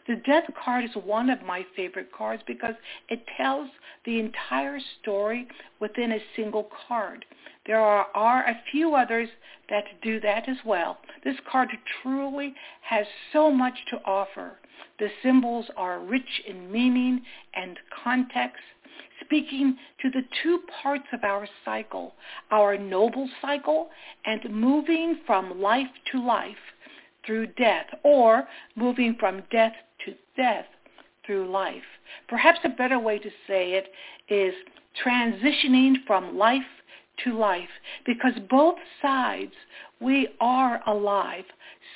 The 0.07 0.15
death 0.17 0.49
card 0.63 0.85
is 0.85 0.95
one 1.03 1.29
of 1.29 1.41
my 1.43 1.65
favorite 1.75 2.11
cards 2.11 2.43
because 2.45 2.75
it 3.09 3.23
tells 3.37 3.69
the 4.05 4.19
entire 4.19 4.79
story 5.01 5.47
within 5.79 6.11
a 6.11 6.23
single 6.35 6.69
card. 6.87 7.25
There 7.65 7.79
are, 7.79 8.07
are, 8.15 8.43
a 8.43 8.61
few 8.71 8.95
others 8.95 9.29
that 9.69 9.85
do 10.01 10.19
that 10.21 10.49
as 10.49 10.57
well. 10.65 10.97
This 11.23 11.35
card 11.51 11.69
truly 12.01 12.55
has 12.81 13.05
so 13.31 13.51
much 13.51 13.75
to 13.91 13.97
offer. 14.05 14.57
The 14.97 15.09
symbols 15.21 15.65
are 15.77 15.99
rich 15.99 16.41
in 16.47 16.71
meaning 16.71 17.21
and 17.53 17.77
context 18.03 18.63
speaking 19.21 19.77
to 20.01 20.09
the 20.09 20.23
two 20.41 20.59
parts 20.81 21.05
of 21.13 21.23
our 21.23 21.47
cycle, 21.63 22.15
our 22.51 22.77
noble 22.77 23.29
cycle 23.41 23.89
and 24.25 24.49
moving 24.49 25.19
from 25.25 25.61
life 25.61 25.87
to 26.11 26.25
life 26.25 26.55
through 27.25 27.47
death 27.47 27.87
or 28.03 28.47
moving 28.75 29.15
from 29.19 29.43
death 29.51 29.73
to 30.05 30.13
death 30.35 30.65
through 31.25 31.49
life. 31.51 31.83
Perhaps 32.27 32.59
a 32.63 32.69
better 32.69 32.99
way 32.99 33.19
to 33.19 33.29
say 33.47 33.73
it 33.73 33.87
is 34.33 34.53
transitioning 35.05 35.95
from 36.07 36.37
life 36.37 36.61
to 37.23 37.37
life 37.37 37.69
because 38.05 38.33
both 38.49 38.75
sides 39.01 39.51
we 39.99 40.29
are 40.39 40.81
alive 40.87 41.43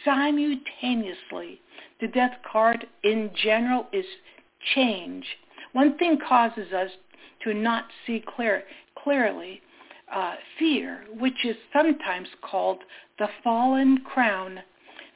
simultaneously. 0.03 1.61
The 2.01 2.07
death 2.07 2.37
card 2.49 2.85
in 3.03 3.31
general 3.41 3.87
is 3.93 4.05
change. 4.75 5.25
One 5.71 5.97
thing 5.97 6.19
causes 6.27 6.71
us 6.73 6.91
to 7.43 7.53
not 7.53 7.85
see 8.05 8.23
clear, 8.35 8.63
clearly. 9.01 9.61
Uh, 10.13 10.35
fear, 10.59 11.05
which 11.17 11.43
is 11.43 11.55
sometimes 11.71 12.27
called 12.47 12.77
the 13.17 13.27
fallen 13.43 13.97
crown. 14.05 14.59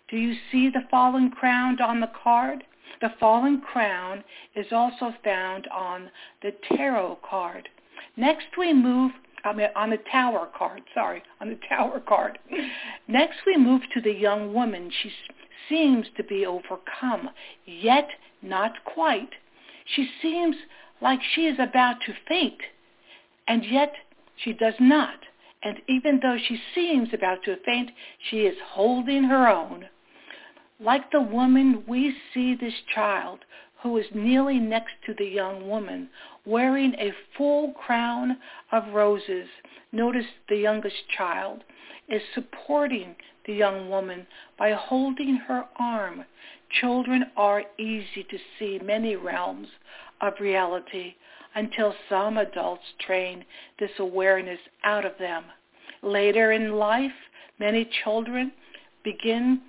Do 0.09 0.17
you 0.17 0.35
see 0.51 0.69
the 0.69 0.87
fallen 0.89 1.31
crown 1.31 1.81
on 1.81 1.99
the 1.99 2.11
card? 2.23 2.63
The 3.01 3.13
fallen 3.19 3.61
crown 3.61 4.23
is 4.55 4.67
also 4.71 5.13
found 5.23 5.67
on 5.67 6.09
the 6.41 6.53
tarot 6.75 7.19
card. 7.27 7.69
Next 8.15 8.47
we 8.57 8.73
move 8.73 9.11
I 9.43 9.53
mean, 9.53 9.69
on 9.75 9.91
the 9.91 9.99
tower 10.11 10.49
card, 10.57 10.81
sorry, 10.93 11.23
on 11.39 11.49
the 11.49 11.59
tower 11.69 11.99
card. 11.99 12.39
Next 13.07 13.37
we 13.45 13.55
move 13.57 13.81
to 13.93 14.01
the 14.01 14.11
young 14.11 14.53
woman. 14.53 14.91
She 15.03 15.11
seems 15.69 16.07
to 16.17 16.23
be 16.23 16.45
overcome, 16.45 17.29
yet 17.65 18.09
not 18.41 18.83
quite. 18.83 19.29
She 19.85 20.09
seems 20.21 20.55
like 21.01 21.19
she 21.33 21.45
is 21.45 21.59
about 21.59 22.01
to 22.05 22.13
faint, 22.27 22.59
and 23.47 23.63
yet 23.65 23.93
she 24.35 24.53
does 24.53 24.73
not. 24.79 25.19
And 25.63 25.81
even 25.87 26.19
though 26.21 26.37
she 26.37 26.59
seems 26.75 27.09
about 27.13 27.43
to 27.43 27.57
faint, 27.65 27.91
she 28.29 28.41
is 28.41 28.57
holding 28.73 29.23
her 29.23 29.47
own. 29.47 29.85
Like 30.79 31.11
the 31.11 31.21
woman, 31.21 31.83
we 31.87 32.15
see 32.33 32.53
this 32.53 32.73
child 32.93 33.39
who 33.81 33.97
is 33.97 34.05
kneeling 34.13 34.69
next 34.69 34.93
to 35.05 35.13
the 35.13 35.25
young 35.25 35.67
woman, 35.67 36.09
wearing 36.45 36.93
a 36.95 37.13
full 37.35 37.71
crown 37.73 38.37
of 38.71 38.93
roses. 38.93 39.47
Notice 39.91 40.25
the 40.49 40.57
youngest 40.57 41.07
child 41.09 41.63
is 42.07 42.21
supporting 42.33 43.15
the 43.45 43.53
young 43.53 43.89
woman 43.89 44.27
by 44.57 44.71
holding 44.71 45.35
her 45.35 45.65
arm. 45.77 46.25
Children 46.69 47.31
are 47.35 47.63
easy 47.79 48.23
to 48.29 48.37
see 48.59 48.79
many 48.83 49.15
realms 49.15 49.69
of 50.21 50.33
reality 50.39 51.15
until 51.55 51.95
some 52.07 52.37
adults 52.37 52.83
train 52.99 53.45
this 53.79 53.91
awareness 53.97 54.59
out 54.83 55.05
of 55.05 55.17
them. 55.17 55.43
Later 56.03 56.51
in 56.51 56.73
life, 56.73 57.11
many 57.59 57.89
children 58.03 58.51
begin 59.03 59.61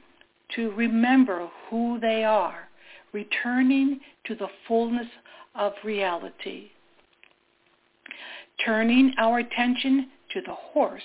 to 0.56 0.70
remember 0.72 1.48
who 1.68 1.98
they 2.00 2.24
are, 2.24 2.68
returning 3.12 4.00
to 4.24 4.34
the 4.34 4.48
fullness 4.66 5.06
of 5.54 5.72
reality. 5.84 6.70
Turning 8.64 9.14
our 9.18 9.38
attention 9.38 10.08
to 10.32 10.40
the 10.40 10.54
horse, 10.54 11.02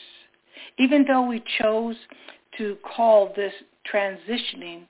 even 0.79 1.06
though 1.08 1.25
we 1.25 1.43
chose 1.60 1.95
to 2.58 2.77
call 2.95 3.34
this 3.36 3.53
transitioning 3.91 4.84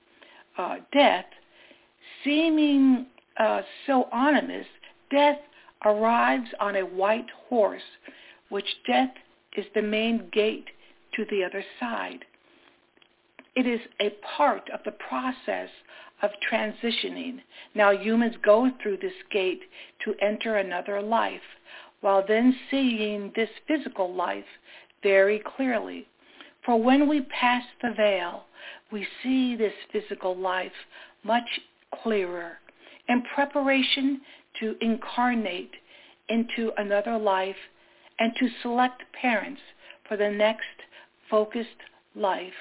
uh, 0.58 0.76
death, 0.92 1.26
seeming 2.22 3.06
uh, 3.38 3.62
so 3.86 4.08
ominous, 4.12 4.66
death 5.10 5.38
arrives 5.84 6.48
on 6.60 6.76
a 6.76 6.86
white 6.86 7.26
horse, 7.48 7.82
which 8.48 8.66
death 8.86 9.10
is 9.56 9.66
the 9.74 9.82
main 9.82 10.28
gate 10.32 10.66
to 11.14 11.24
the 11.30 11.44
other 11.44 11.64
side. 11.80 12.24
It 13.56 13.66
is 13.66 13.80
a 14.00 14.10
part 14.36 14.68
of 14.70 14.80
the 14.84 14.92
process 14.92 15.68
of 16.22 16.30
transitioning. 16.50 17.40
Now 17.74 17.90
humans 17.90 18.36
go 18.42 18.70
through 18.82 18.98
this 18.98 19.12
gate 19.30 19.62
to 20.04 20.14
enter 20.20 20.56
another 20.56 21.00
life, 21.00 21.42
while 22.00 22.24
then 22.26 22.56
seeing 22.70 23.32
this 23.36 23.50
physical 23.68 24.12
life 24.12 24.44
very 25.02 25.40
clearly. 25.56 26.06
For 26.64 26.80
when 26.80 27.08
we 27.08 27.22
pass 27.22 27.62
the 27.82 27.92
veil, 27.92 28.44
we 28.90 29.06
see 29.22 29.54
this 29.54 29.74
physical 29.92 30.36
life 30.36 30.72
much 31.22 31.60
clearer 32.02 32.58
in 33.08 33.22
preparation 33.34 34.20
to 34.60 34.76
incarnate 34.80 35.72
into 36.28 36.72
another 36.78 37.18
life 37.18 37.56
and 38.18 38.32
to 38.36 38.48
select 38.62 39.02
parents 39.20 39.60
for 40.08 40.16
the 40.16 40.30
next 40.30 40.64
focused 41.30 41.68
life. 42.14 42.52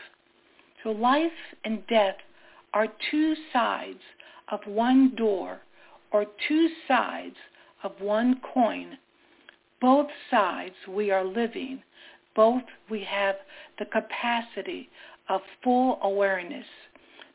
So 0.83 0.91
life 0.91 1.31
and 1.63 1.85
death 1.87 2.17
are 2.73 2.87
two 3.09 3.35
sides 3.53 4.01
of 4.49 4.59
one 4.65 5.15
door 5.15 5.59
or 6.11 6.25
two 6.47 6.69
sides 6.87 7.35
of 7.83 7.93
one 7.99 8.41
coin. 8.53 8.97
Both 9.79 10.07
sides 10.29 10.75
we 10.87 11.11
are 11.11 11.23
living. 11.23 11.81
Both 12.35 12.63
we 12.89 13.03
have 13.03 13.35
the 13.79 13.85
capacity 13.85 14.89
of 15.29 15.41
full 15.63 15.99
awareness. 16.01 16.65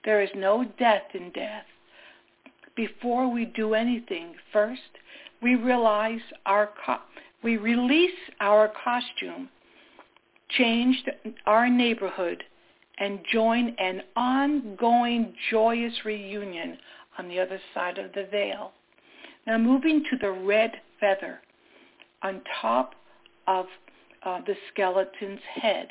There 0.04 0.22
is 0.22 0.30
no 0.34 0.64
death 0.78 1.14
in 1.14 1.30
death. 1.30 1.64
Before 2.76 3.30
we 3.30 3.46
do 3.46 3.74
anything, 3.74 4.34
first 4.52 4.80
we 5.42 5.54
realize 5.54 6.20
our 6.46 6.70
co- 6.84 7.02
we 7.42 7.56
release 7.56 8.18
our 8.40 8.70
costume, 8.84 9.48
change 10.50 11.04
our 11.46 11.68
neighborhood, 11.68 12.42
and 12.98 13.20
join 13.32 13.74
an 13.78 14.02
ongoing 14.16 15.34
joyous 15.50 15.92
reunion 16.04 16.78
on 17.18 17.28
the 17.28 17.38
other 17.38 17.60
side 17.74 17.98
of 17.98 18.12
the 18.12 18.26
veil. 18.30 18.72
Now 19.46 19.58
moving 19.58 20.04
to 20.10 20.16
the 20.16 20.30
red 20.30 20.72
feather 21.00 21.40
on 22.22 22.42
top 22.60 22.94
of 23.46 23.66
uh, 24.24 24.40
the 24.46 24.54
skeleton's 24.72 25.40
head. 25.54 25.88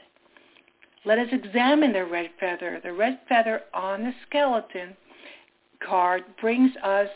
Let 1.05 1.19
us 1.19 1.27
examine 1.31 1.93
the 1.93 2.05
red 2.05 2.29
feather. 2.39 2.81
The 2.83 2.93
red 2.93 3.19
feather 3.29 3.61
on 3.73 4.03
the 4.03 4.13
skeleton 4.27 4.95
card 5.85 6.23
brings 6.41 6.71
us 6.83 7.07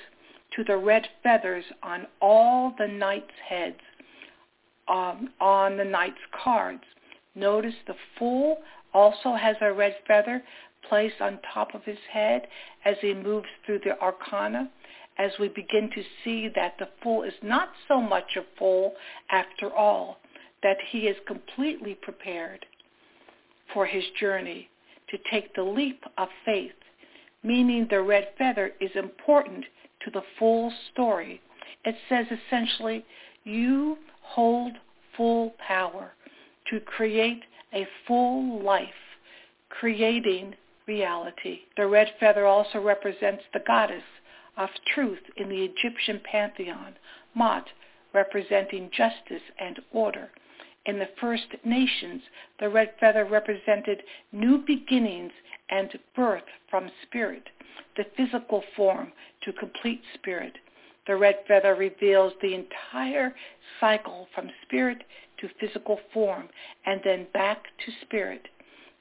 to 0.56 0.63
the 0.63 0.77
red 0.77 1.08
feathers 1.23 1.65
on 1.84 2.08
all 2.21 2.73
the 2.77 2.88
knight's 2.88 3.27
heads 3.47 3.80
um, 4.88 5.30
on 5.39 5.77
the 5.77 5.84
knight's 5.84 6.15
cards. 6.43 6.84
Notice 7.36 7.75
the 7.88 7.95
fool 8.17 8.58
also 8.93 9.34
has 9.34 9.56
a 9.62 9.73
red 9.73 9.95
feather 10.08 10.43
placed 10.88 11.21
on 11.21 11.39
top 11.54 11.73
of 11.75 11.84
his 11.84 11.97
head 12.12 12.47
as 12.86 12.95
he 13.01 13.13
moves 13.13 13.47
through 13.65 13.80
the 13.80 13.99
arcana 14.01 14.69
as 15.17 15.32
we 15.39 15.49
begin 15.49 15.89
to 15.93 16.04
see 16.23 16.49
that 16.56 16.75
the 16.80 16.88
fool 17.04 17.23
is 17.23 17.34
not 17.43 17.69
so 17.88 18.01
much 18.01 18.38
a 18.38 18.58
fool 18.58 18.93
after 19.30 19.71
all, 19.71 20.19
that 20.63 20.77
he 20.89 20.99
is 20.99 21.17
completely 21.27 21.95
prepared 22.01 22.65
for 23.73 23.86
his 23.86 24.04
journey 24.19 24.69
to 25.10 25.17
take 25.30 25.54
the 25.54 25.63
leap 25.63 26.04
of 26.17 26.27
faith, 26.45 26.71
meaning 27.43 27.88
the 27.89 28.01
red 28.01 28.30
feather 28.38 28.71
is 28.80 28.91
important 28.95 29.65
to 30.04 30.12
the 30.12 30.23
full 30.39 30.71
story. 30.91 31.41
It 31.84 31.95
says 32.10 32.25
essentially, 32.47 33.06
you 33.43 33.97
hold 34.21 34.73
full 35.17 35.54
power 35.65 36.13
to 36.69 36.80
create 36.80 37.43
a 37.73 37.88
full 38.07 38.62
life, 38.63 38.89
creating 39.69 40.55
reality. 40.88 41.60
The 41.77 41.88
red 41.88 42.13
feather 42.19 42.45
also 42.45 42.79
represents 42.79 43.43
the 43.53 43.63
goddess 43.65 44.03
of 44.57 44.69
truth 44.93 45.21
in 45.38 45.49
the 45.49 45.63
Egyptian 45.63 46.19
pantheon, 46.29 46.95
Ma'at, 47.38 47.65
representing 48.13 48.89
justice 48.91 49.43
and 49.60 49.79
order. 49.91 50.29
In 50.86 50.99
the 50.99 51.10
First 51.19 51.47
Nations, 51.63 52.21
the 52.60 52.69
red 52.69 52.93
feather 52.99 53.25
represented 53.25 54.03
new 54.31 54.63
beginnings 54.65 55.31
and 55.69 55.97
birth 56.15 56.43
from 56.69 56.91
spirit, 57.03 57.43
the 57.95 58.05
physical 58.17 58.63
form 58.75 59.13
to 59.43 59.53
complete 59.53 60.01
spirit. 60.15 60.57
The 61.07 61.15
red 61.15 61.39
feather 61.47 61.75
reveals 61.75 62.34
the 62.41 62.55
entire 62.55 63.34
cycle 63.79 64.27
from 64.36 64.49
spirit 64.63 65.03
to 65.41 65.49
physical 65.60 65.99
form 66.13 66.47
and 66.86 67.01
then 67.04 67.27
back 67.34 67.63
to 67.86 67.91
spirit. 68.06 68.47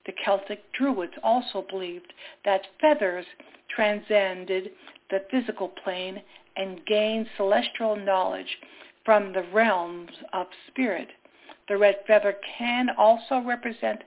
The 0.07 0.12
Celtic 0.24 0.61
Druids 0.72 1.12
also 1.22 1.64
believed 1.70 2.12
that 2.44 2.62
feathers 2.81 3.26
transcended 3.74 4.70
the 5.11 5.24
physical 5.31 5.68
plane 5.68 6.22
and 6.57 6.85
gained 6.87 7.26
celestial 7.37 7.96
knowledge 7.96 8.59
from 9.05 9.33
the 9.33 9.44
realms 9.53 10.11
of 10.33 10.46
spirit. 10.68 11.09
The 11.68 11.76
red 11.76 11.96
feather 12.07 12.35
can 12.59 12.88
also 12.98 13.40
represent 13.40 14.03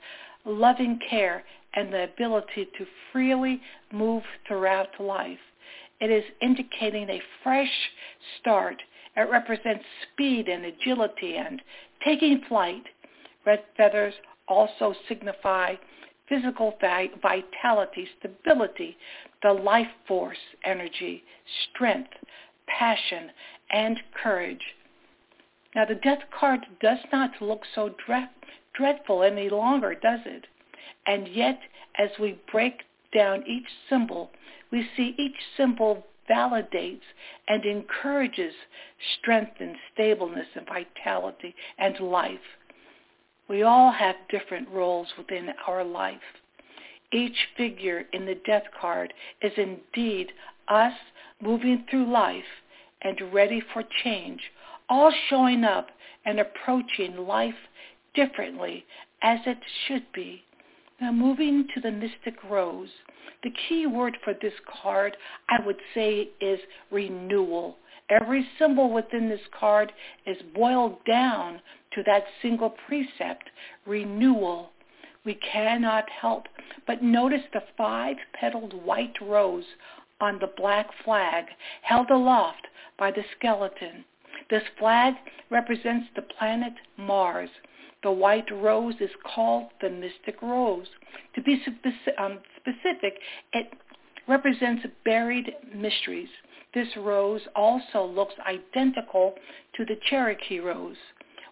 loving 0.46 1.00
care 1.10 1.44
and 1.76 1.92
the 1.92 2.04
ability 2.04 2.68
to 2.78 2.86
freely 3.12 3.62
move 3.92 4.24
throughout 4.48 4.90
life. 5.00 5.40
It 6.00 6.12
is 6.12 6.24
indicating 6.42 7.10
a 7.10 7.22
fresh 7.44 7.72
start. 8.40 8.76
It 9.16 9.30
represents 9.30 9.86
speed 10.12 10.48
and 10.48 10.66
agility 10.66 11.36
and 11.38 11.62
taking 12.04 12.42
flight. 12.48 12.84
Red 13.46 13.64
feathers 13.78 14.14
also 14.48 14.94
signify 15.08 15.76
physical 16.28 16.74
vitality, 16.82 18.08
stability, 18.20 18.98
the 19.42 19.52
life 19.52 19.88
force 20.08 20.38
energy, 20.64 21.24
strength, 21.70 22.12
passion, 22.68 23.30
and 23.72 24.00
courage. 24.22 24.64
Now 25.76 25.86
the 25.86 25.96
death 25.96 26.24
card 26.38 26.66
does 26.82 27.00
not 27.12 27.42
look 27.42 27.62
so 27.76 27.94
dread, 28.06 28.30
dreadful 28.74 29.24
any 29.24 29.50
longer, 29.50 29.94
does 29.96 30.22
it? 30.26 30.46
And 31.06 31.28
yet, 31.28 31.60
as 31.98 32.10
we 32.20 32.40
break 32.52 32.84
down 33.14 33.44
each 33.48 33.68
symbol, 33.90 34.32
we 34.72 34.88
see 34.96 35.14
each 35.18 35.36
symbol 35.58 36.06
validates 36.30 37.02
and 37.48 37.66
encourages 37.66 38.54
strength 39.20 39.54
and 39.60 39.76
stableness 39.94 40.48
and 40.56 40.68
vitality 40.68 41.56
and 41.78 42.00
life. 42.00 42.40
We 43.50 43.64
all 43.64 43.92
have 43.92 44.16
different 44.30 44.70
roles 44.70 45.08
within 45.18 45.50
our 45.68 45.84
life. 45.84 46.22
Each 47.12 47.38
figure 47.58 48.06
in 48.14 48.26
the 48.26 48.40
death 48.46 48.64
card 48.80 49.14
is 49.42 49.52
indeed 49.58 50.32
us 50.68 50.94
moving 51.42 51.86
through 51.90 52.12
life 52.12 52.44
and 53.02 53.34
ready 53.34 53.62
for 53.74 53.84
change, 54.04 54.40
all 54.90 55.14
showing 55.30 55.64
up 55.64 55.90
and 56.26 56.40
approaching 56.40 57.18
life 57.18 57.54
differently 58.16 58.86
as 59.22 59.40
it 59.46 59.58
should 59.88 60.06
be. 60.14 60.44
Now 61.02 61.12
moving 61.12 61.68
to 61.74 61.82
the 61.82 61.92
Mystic 61.92 62.44
Rose, 62.50 62.90
the 63.44 63.52
key 63.68 63.88
word 63.88 64.18
for 64.24 64.34
this 64.34 64.54
card, 64.82 65.18
I 65.50 65.66
would 65.66 65.80
say, 65.94 66.30
is 66.40 66.60
renewal. 66.92 67.78
Every 68.10 68.48
symbol 68.60 68.92
within 68.92 69.28
this 69.28 69.42
card 69.60 69.92
is 70.26 70.38
boiled 70.54 71.04
down 71.06 71.62
to 71.94 72.04
that 72.04 72.24
single 72.42 72.70
precept, 72.88 73.50
renewal. 73.86 74.72
We 75.26 75.36
cannot 75.36 76.10
help 76.10 76.48
but 76.86 77.02
notice 77.02 77.44
the 77.54 77.64
five-petaled 77.78 78.74
white 78.86 79.16
rose 79.22 79.66
on 80.20 80.38
the 80.40 80.52
black 80.56 80.90
flag 81.04 81.46
held 81.82 82.10
aloft 82.12 82.68
by 82.98 83.12
the 83.12 83.24
skeleton. 83.38 84.06
This 84.50 84.64
flag 84.78 85.16
represents 85.50 86.08
the 86.16 86.22
planet 86.22 86.74
Mars. 86.98 87.50
The 88.04 88.12
white 88.12 88.52
rose 88.52 88.96
is 89.00 89.10
called 89.24 89.70
the 89.82 89.90
mystic 89.90 90.42
rose. 90.42 90.88
To 91.36 91.42
be 91.42 91.64
um, 92.18 92.40
specific, 92.58 93.20
it 93.54 93.74
represents 94.28 94.86
buried 95.06 95.52
mysteries. 95.74 96.30
This 96.74 96.90
rose 96.98 97.42
also 97.56 98.06
looks 98.06 98.34
identical 98.48 99.36
to 99.76 99.86
the 99.86 99.96
Cherokee 100.10 100.60
rose. 100.60 100.98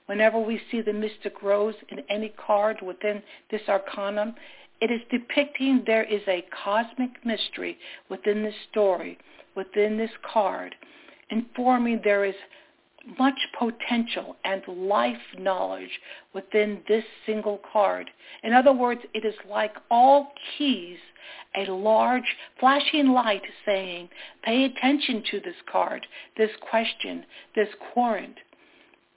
Whenever 0.08 0.40
we 0.40 0.60
see 0.70 0.82
the 0.82 0.94
mystic 0.94 1.42
rose 1.42 1.76
in 1.90 2.00
any 2.10 2.30
card 2.30 2.82
within 2.82 3.22
this 3.50 3.62
arcanum, 3.70 4.36
it 4.82 4.92
is 4.92 5.02
depicting 5.10 5.84
there 5.86 6.04
is 6.04 6.22
a 6.28 6.44
cosmic 6.64 7.24
mystery 7.24 7.78
within 8.10 8.44
this 8.44 8.56
story, 8.72 9.18
within 9.56 9.98
this 9.98 10.12
card, 10.34 10.76
informing 11.30 12.02
there 12.04 12.26
is 12.26 12.36
much 13.20 13.40
potential 13.58 14.36
and 14.44 14.62
life 14.68 15.22
knowledge 15.38 16.00
within 16.34 16.82
this 16.88 17.04
single 17.26 17.60
card. 17.72 18.10
In 18.44 18.54
other 18.54 18.74
words, 18.74 19.02
it 19.14 19.26
is 19.26 19.36
like 19.50 19.76
all 19.90 20.34
keys, 20.58 20.98
a 21.56 21.72
large 21.72 22.36
flashing 22.60 23.10
light 23.10 23.44
saying, 23.66 24.10
pay 24.44 24.66
attention 24.66 25.24
to 25.32 25.40
this 25.40 25.56
card, 25.72 26.06
this 26.38 26.52
question, 26.70 27.26
this 27.56 27.70
querent. 27.94 28.38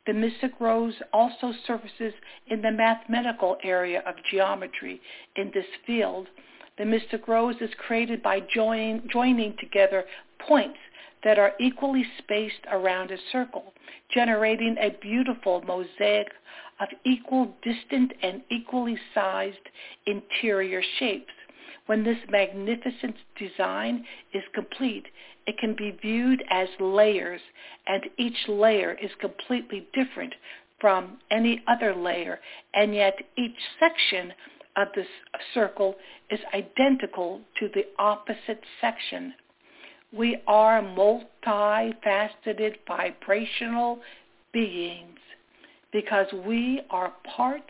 The 0.07 0.13
mystic 0.13 0.53
rose 0.61 0.95
also 1.13 1.53
surfaces 1.67 2.13
in 2.49 2.61
the 2.61 2.73
mathematical 2.73 3.57
area 3.65 4.03
of 4.07 4.17
geometry 4.31 5.01
in 5.37 5.51
this 5.55 5.67
field. 5.87 6.29
The 6.77 6.85
mystic 6.85 7.27
rose 7.29 7.57
is 7.61 7.71
created 7.79 8.23
by 8.23 8.41
join, 8.41 9.09
joining 9.11 9.57
together 9.59 10.05
points 10.47 10.79
that 11.25 11.39
are 11.39 11.53
equally 11.59 12.05
spaced 12.19 12.61
around 12.71 13.11
a 13.11 13.17
circle, 13.33 13.73
generating 14.13 14.77
a 14.79 14.91
beautiful 15.01 15.63
mosaic 15.63 16.29
of 16.81 16.89
equal 17.05 17.55
distant 17.63 18.13
and 18.23 18.43
equally 18.51 18.99
sized 19.15 19.57
interior 20.07 20.83
shapes. 20.99 21.33
When 21.87 22.05
this 22.05 22.19
magnificent 22.31 23.17
design 23.39 24.05
is 24.33 24.43
complete, 24.55 25.07
it 25.47 25.59
can 25.59 25.75
be 25.77 25.91
viewed 26.01 26.43
as 26.51 26.69
layers, 26.81 27.41
and 27.87 28.05
each 28.17 28.49
layer 28.49 28.97
is 29.03 29.11
completely 29.21 29.87
different 29.93 30.35
from 30.81 31.19
any 31.31 31.63
other 31.67 31.95
layer, 31.95 32.41
and 32.75 32.95
yet 32.95 33.15
each 33.37 33.57
section 33.79 34.33
of 34.77 34.89
this 34.95 35.07
circle 35.53 35.95
is 36.31 36.41
identical 36.53 37.41
to 37.61 37.69
the 37.75 37.85
opposite 37.99 38.61
section. 38.81 39.35
We 40.17 40.37
are 40.47 40.81
multifaceted 40.81 42.77
vibrational 42.87 43.99
beings 44.53 45.19
because 45.93 46.27
we 46.47 46.83
are 46.91 47.13
part 47.37 47.63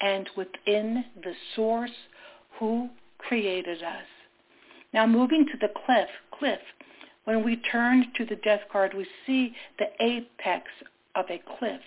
and 0.00 0.28
within 0.36 1.04
the 1.22 1.32
source 1.56 1.90
who 2.58 2.88
created 3.18 3.82
us. 3.82 4.04
Now 4.94 5.06
moving 5.06 5.44
to 5.46 5.58
the 5.60 5.72
cliff, 5.84 6.08
cliff, 6.30 6.60
when 7.24 7.44
we 7.44 7.56
turn 7.56 8.06
to 8.16 8.24
the 8.24 8.36
death 8.36 8.62
card, 8.70 8.94
we 8.94 9.06
see 9.26 9.54
the 9.78 9.86
apex 10.00 10.66
of 11.14 11.24
a 11.28 11.42
cliff. 11.58 11.80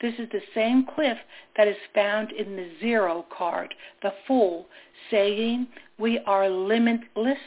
This 0.00 0.14
is 0.18 0.28
the 0.30 0.42
same 0.54 0.84
cliff 0.94 1.16
that 1.56 1.66
is 1.66 1.76
found 1.94 2.30
in 2.32 2.56
the 2.56 2.70
zero 2.78 3.24
card, 3.36 3.74
the 4.02 4.12
fool, 4.26 4.66
saying 5.10 5.66
we 5.98 6.18
are 6.26 6.50
limitless 6.50 7.38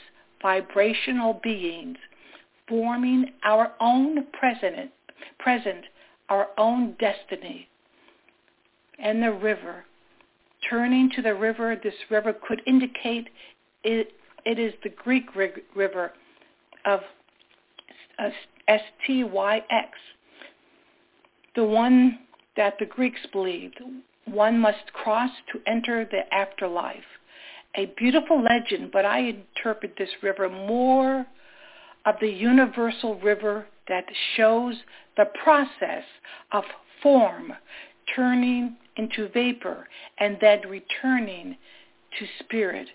vibrational 0.42 1.40
beings 1.44 1.98
forming 2.68 3.26
our 3.44 3.72
own 3.80 4.26
present, 4.34 4.92
present, 5.40 5.86
our 6.30 6.48
own 6.58 6.96
destiny. 7.00 7.68
And 9.00 9.24
the 9.24 9.32
river. 9.32 9.86
Turning 10.70 11.10
to 11.16 11.22
the 11.22 11.34
river, 11.34 11.80
this 11.82 11.94
river 12.10 12.36
could 12.48 12.62
indicate 12.68 13.30
it, 13.84 14.12
it 14.46 14.60
is 14.60 14.74
the 14.84 14.90
Greek 14.90 15.26
river 15.74 16.12
of 16.86 17.00
S-T-Y-X, 18.68 19.68
uh, 19.72 20.46
the 21.56 21.64
one 21.64 22.20
that 22.58 22.76
the 22.78 22.86
Greeks 22.86 23.22
believed 23.32 23.80
one 24.26 24.60
must 24.60 24.94
cross 24.94 25.32
to 25.52 25.60
enter 25.66 26.06
the 26.06 26.32
afterlife 26.34 27.19
a 27.76 27.88
beautiful 27.98 28.42
legend, 28.42 28.92
but 28.92 29.06
I 29.06 29.20
interpret 29.20 29.94
this 29.98 30.10
river 30.22 30.50
more 30.50 31.26
of 32.06 32.16
the 32.22 32.30
universal 32.30 33.20
river 33.20 33.68
that 33.88 34.06
shows 34.36 34.76
the 35.18 35.26
process 35.44 36.04
of 36.52 36.64
form 37.04 37.54
turning 38.16 38.76
into 38.98 39.30
vapor 39.30 39.88
and 40.20 40.38
then 40.42 40.62
returning 40.68 41.58
to 42.18 42.26
spirit, 42.40 42.88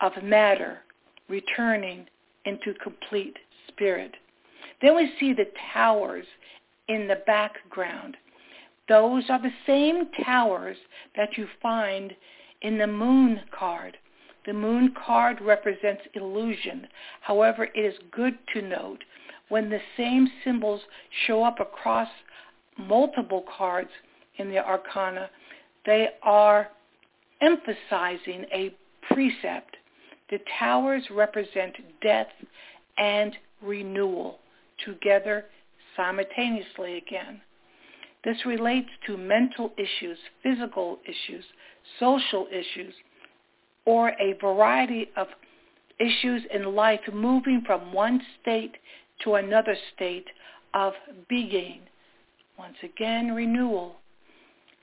of 0.00 0.12
matter 0.22 0.78
returning 1.28 2.06
into 2.44 2.74
complete 2.82 3.36
spirit. 3.68 4.14
Then 4.82 4.96
we 4.96 5.12
see 5.18 5.32
the 5.32 5.46
towers 5.72 6.26
in 6.88 7.06
the 7.06 7.22
background. 7.26 8.16
Those 8.88 9.24
are 9.30 9.40
the 9.40 9.52
same 9.66 10.08
towers 10.24 10.76
that 11.16 11.36
you 11.36 11.46
find 11.62 12.12
in 12.62 12.78
the 12.78 12.86
moon 12.86 13.40
card. 13.56 13.96
The 14.50 14.54
moon 14.54 14.92
card 15.06 15.40
represents 15.40 16.02
illusion. 16.14 16.88
However, 17.20 17.68
it 17.72 17.78
is 17.78 17.94
good 18.10 18.36
to 18.52 18.60
note 18.60 19.04
when 19.48 19.70
the 19.70 19.78
same 19.96 20.28
symbols 20.42 20.80
show 21.24 21.44
up 21.44 21.60
across 21.60 22.08
multiple 22.76 23.44
cards 23.56 23.90
in 24.38 24.50
the 24.50 24.58
arcana, 24.58 25.30
they 25.86 26.08
are 26.24 26.68
emphasizing 27.40 28.44
a 28.52 28.74
precept. 29.02 29.76
The 30.30 30.40
towers 30.58 31.04
represent 31.12 31.76
death 32.02 32.32
and 32.98 33.36
renewal 33.62 34.40
together 34.84 35.44
simultaneously 35.96 36.96
again. 36.96 37.40
This 38.24 38.44
relates 38.44 38.90
to 39.06 39.16
mental 39.16 39.70
issues, 39.78 40.18
physical 40.42 40.98
issues, 41.06 41.44
social 42.00 42.48
issues, 42.50 42.94
or 43.90 44.10
a 44.20 44.34
variety 44.40 45.10
of 45.16 45.26
issues 45.98 46.42
in 46.54 46.76
life 46.76 47.00
moving 47.12 47.60
from 47.66 47.92
one 47.92 48.22
state 48.40 48.76
to 49.24 49.34
another 49.34 49.74
state 49.92 50.28
of 50.74 50.92
being. 51.28 51.80
Once 52.56 52.76
again, 52.84 53.32
renewal. 53.32 53.96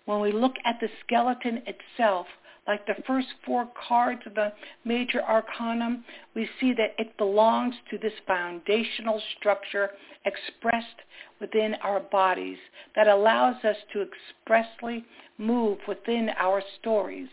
When 0.04 0.20
we 0.20 0.34
look 0.34 0.56
at 0.66 0.82
the 0.82 0.90
skeleton 1.06 1.62
itself, 1.66 2.28
like 2.68 2.86
the 2.86 3.02
first 3.08 3.28
four 3.46 3.70
cards 3.88 4.24
of 4.26 4.36
the 4.36 4.52
major 4.84 5.22
arcanum, 5.22 6.04
we 6.36 6.50
see 6.60 6.74
that 6.74 6.94
it 7.00 7.18
belongs 7.18 7.76
to 7.90 7.98
this 7.98 8.12
foundational 8.28 9.22
structure 9.38 9.92
expressed 10.26 11.00
within 11.40 11.76
our 11.76 12.02
bodies 12.02 12.58
that 12.98 13.08
allows 13.08 13.56
us 13.64 13.78
to 13.94 14.02
expressly 14.02 15.06
move 15.38 15.78
within 15.88 16.30
our 16.38 16.62
stories. 16.82 17.30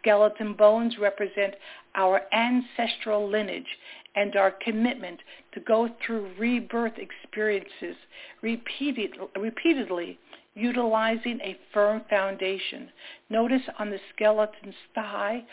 Skeleton 0.00 0.54
bones 0.54 0.96
represent 0.98 1.54
our 1.94 2.22
ancestral 2.32 3.28
lineage 3.28 3.78
and 4.14 4.36
our 4.36 4.50
commitment 4.50 5.20
to 5.52 5.60
go 5.60 5.88
through 6.04 6.30
rebirth 6.38 6.98
experiences 6.98 7.96
repeated, 8.42 9.16
repeatedly 9.38 10.18
utilizing 10.54 11.40
a 11.40 11.58
firm 11.72 12.02
foundation. 12.10 12.90
Notice 13.30 13.62
on 13.78 13.90
the 13.90 14.00
skeleton's 14.14 14.74
thigh 14.94 15.44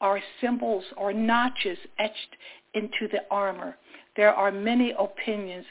are 0.00 0.20
symbols 0.40 0.84
or 0.96 1.12
notches 1.12 1.78
etched 1.98 2.36
into 2.74 3.08
the 3.10 3.22
armor. 3.30 3.76
There 4.16 4.32
are 4.32 4.50
many 4.50 4.92
opinions 4.98 5.64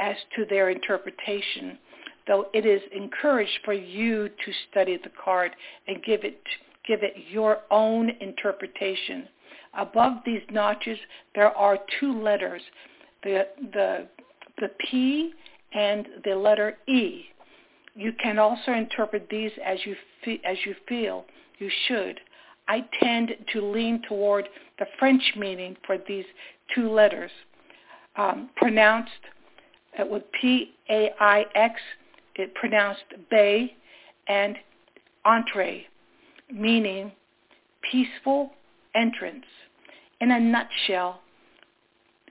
as 0.00 0.16
to 0.36 0.44
their 0.46 0.70
interpretation, 0.70 1.78
though 2.26 2.46
it 2.52 2.66
is 2.66 2.82
encouraged 2.94 3.58
for 3.64 3.72
you 3.72 4.28
to 4.28 4.52
study 4.70 4.96
the 4.96 5.10
card 5.22 5.52
and 5.86 6.02
give 6.02 6.24
it 6.24 6.40
give 6.88 7.02
it 7.02 7.14
your 7.30 7.58
own 7.70 8.10
interpretation. 8.20 9.28
Above 9.74 10.14
these 10.24 10.42
notches, 10.50 10.98
there 11.34 11.56
are 11.56 11.78
two 12.00 12.20
letters, 12.20 12.62
the, 13.22 13.46
the, 13.72 14.08
the 14.58 14.70
P 14.90 15.32
and 15.74 16.08
the 16.24 16.34
letter 16.34 16.78
E. 16.88 17.26
You 17.94 18.12
can 18.20 18.38
also 18.38 18.72
interpret 18.72 19.28
these 19.30 19.52
as 19.64 19.78
you, 19.84 19.94
fe- 20.24 20.40
as 20.44 20.56
you 20.64 20.74
feel 20.88 21.26
you 21.58 21.70
should. 21.86 22.18
I 22.66 22.84
tend 23.02 23.32
to 23.52 23.60
lean 23.60 24.02
toward 24.08 24.48
the 24.78 24.86
French 24.98 25.22
meaning 25.36 25.76
for 25.86 25.98
these 26.08 26.24
two 26.74 26.90
letters, 26.90 27.30
um, 28.16 28.50
pronounced 28.56 29.10
uh, 29.98 30.06
with 30.06 30.22
P-A-I-X, 30.40 31.80
it 32.36 32.54
pronounced 32.54 33.02
bay, 33.30 33.76
and 34.28 34.56
entree 35.24 35.86
meaning 36.52 37.12
peaceful 37.90 38.50
entrance. 38.94 39.44
In 40.20 40.30
a 40.30 40.40
nutshell, 40.40 41.20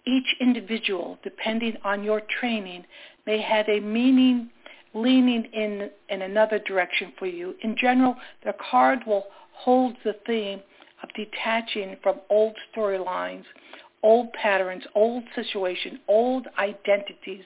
each 0.05 0.35
individual, 0.39 1.17
depending 1.23 1.75
on 1.83 2.03
your 2.03 2.21
training, 2.39 2.85
may 3.25 3.41
have 3.41 3.67
a 3.67 3.79
meaning 3.79 4.49
leaning 4.93 5.45
in, 5.53 5.89
in 6.09 6.21
another 6.21 6.59
direction 6.59 7.13
for 7.19 7.27
you. 7.27 7.55
In 7.61 7.75
general, 7.77 8.15
the 8.43 8.53
card 8.71 8.99
will 9.05 9.25
hold 9.53 9.95
the 10.03 10.15
theme 10.25 10.61
of 11.03 11.09
detaching 11.15 11.97
from 12.01 12.19
old 12.29 12.55
storylines, 12.73 13.43
old 14.03 14.31
patterns, 14.33 14.83
old 14.95 15.23
situations, 15.35 15.99
old 16.07 16.47
identities, 16.57 17.43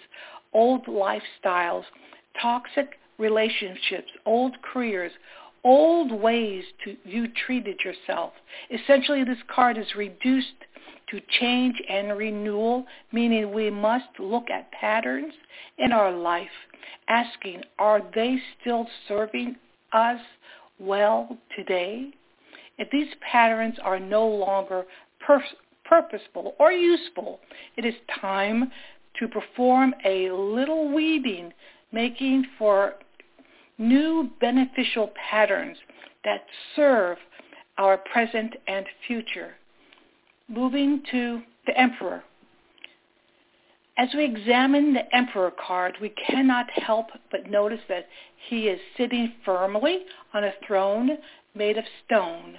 old 0.53 0.85
lifestyles, 0.85 1.83
toxic 2.41 2.99
relationships, 3.17 4.09
old 4.25 4.55
careers, 4.61 5.11
old 5.63 6.11
ways 6.11 6.63
to 6.83 6.95
you 7.03 7.27
treated 7.45 7.79
yourself. 7.83 8.33
Essentially, 8.69 9.23
this 9.23 9.37
card 9.53 9.77
is 9.77 9.95
reduced 9.95 10.47
to 11.09 11.21
change 11.39 11.75
and 11.89 12.17
renewal, 12.17 12.85
meaning 13.11 13.53
we 13.53 13.69
must 13.69 14.07
look 14.19 14.49
at 14.49 14.71
patterns 14.71 15.33
in 15.77 15.91
our 15.91 16.11
life, 16.11 16.47
asking, 17.09 17.61
are 17.79 18.01
they 18.15 18.37
still 18.59 18.87
serving 19.07 19.55
us 19.93 20.21
well 20.79 21.37
today? 21.55 22.11
If 22.77 22.89
these 22.91 23.13
patterns 23.29 23.75
are 23.83 23.99
no 23.99 24.25
longer 24.25 24.85
per- 25.19 25.43
purposeful 25.85 26.55
or 26.59 26.71
useful, 26.71 27.39
it 27.77 27.85
is 27.85 27.93
time 28.19 28.71
to 29.19 29.27
perform 29.27 29.93
a 30.05 30.31
little 30.31 30.93
weeding, 30.93 31.51
making 31.91 32.45
for 32.57 32.93
new 33.81 34.29
beneficial 34.39 35.11
patterns 35.29 35.77
that 36.23 36.45
serve 36.75 37.17
our 37.77 37.97
present 37.97 38.55
and 38.67 38.85
future. 39.07 39.55
Moving 40.47 41.01
to 41.11 41.41
the 41.65 41.77
Emperor. 41.79 42.23
As 43.97 44.09
we 44.15 44.23
examine 44.23 44.93
the 44.93 45.15
Emperor 45.15 45.51
card, 45.51 45.97
we 46.01 46.09
cannot 46.09 46.69
help 46.71 47.07
but 47.29 47.49
notice 47.49 47.81
that 47.89 48.07
he 48.49 48.67
is 48.67 48.79
sitting 48.97 49.33
firmly 49.43 50.05
on 50.33 50.43
a 50.43 50.53
throne 50.65 51.17
made 51.55 51.77
of 51.77 51.83
stone. 52.05 52.55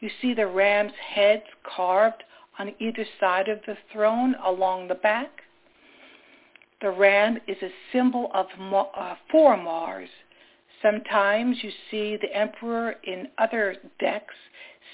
You 0.00 0.10
see 0.20 0.34
the 0.34 0.46
ram's 0.46 0.92
heads 1.14 1.44
carved 1.76 2.24
on 2.58 2.74
either 2.78 3.06
side 3.20 3.48
of 3.48 3.60
the 3.66 3.76
throne 3.92 4.34
along 4.44 4.88
the 4.88 4.94
back. 4.96 5.30
The 6.84 6.90
ram 6.90 7.38
is 7.46 7.56
a 7.62 7.70
symbol 7.94 8.30
of 8.34 8.44
uh, 8.60 9.14
for 9.30 9.56
Mars. 9.56 10.10
Sometimes 10.82 11.56
you 11.62 11.70
see 11.90 12.18
the 12.20 12.30
emperor 12.36 12.96
in 13.04 13.28
other 13.38 13.76
decks 13.98 14.34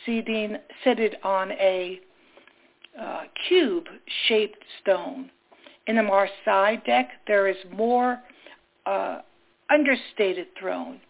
seating, 0.06 0.56
seated 0.84 1.16
on 1.24 1.50
a 1.50 1.98
uh, 2.96 3.22
cube-shaped 3.48 4.64
stone. 4.80 5.32
In 5.88 5.96
the 5.96 6.04
Mars 6.04 6.30
side 6.44 6.84
deck, 6.84 7.08
there 7.26 7.48
is 7.48 7.56
more 7.72 8.22
uh, 8.86 9.22
understated 9.68 10.46
throne, 10.60 11.00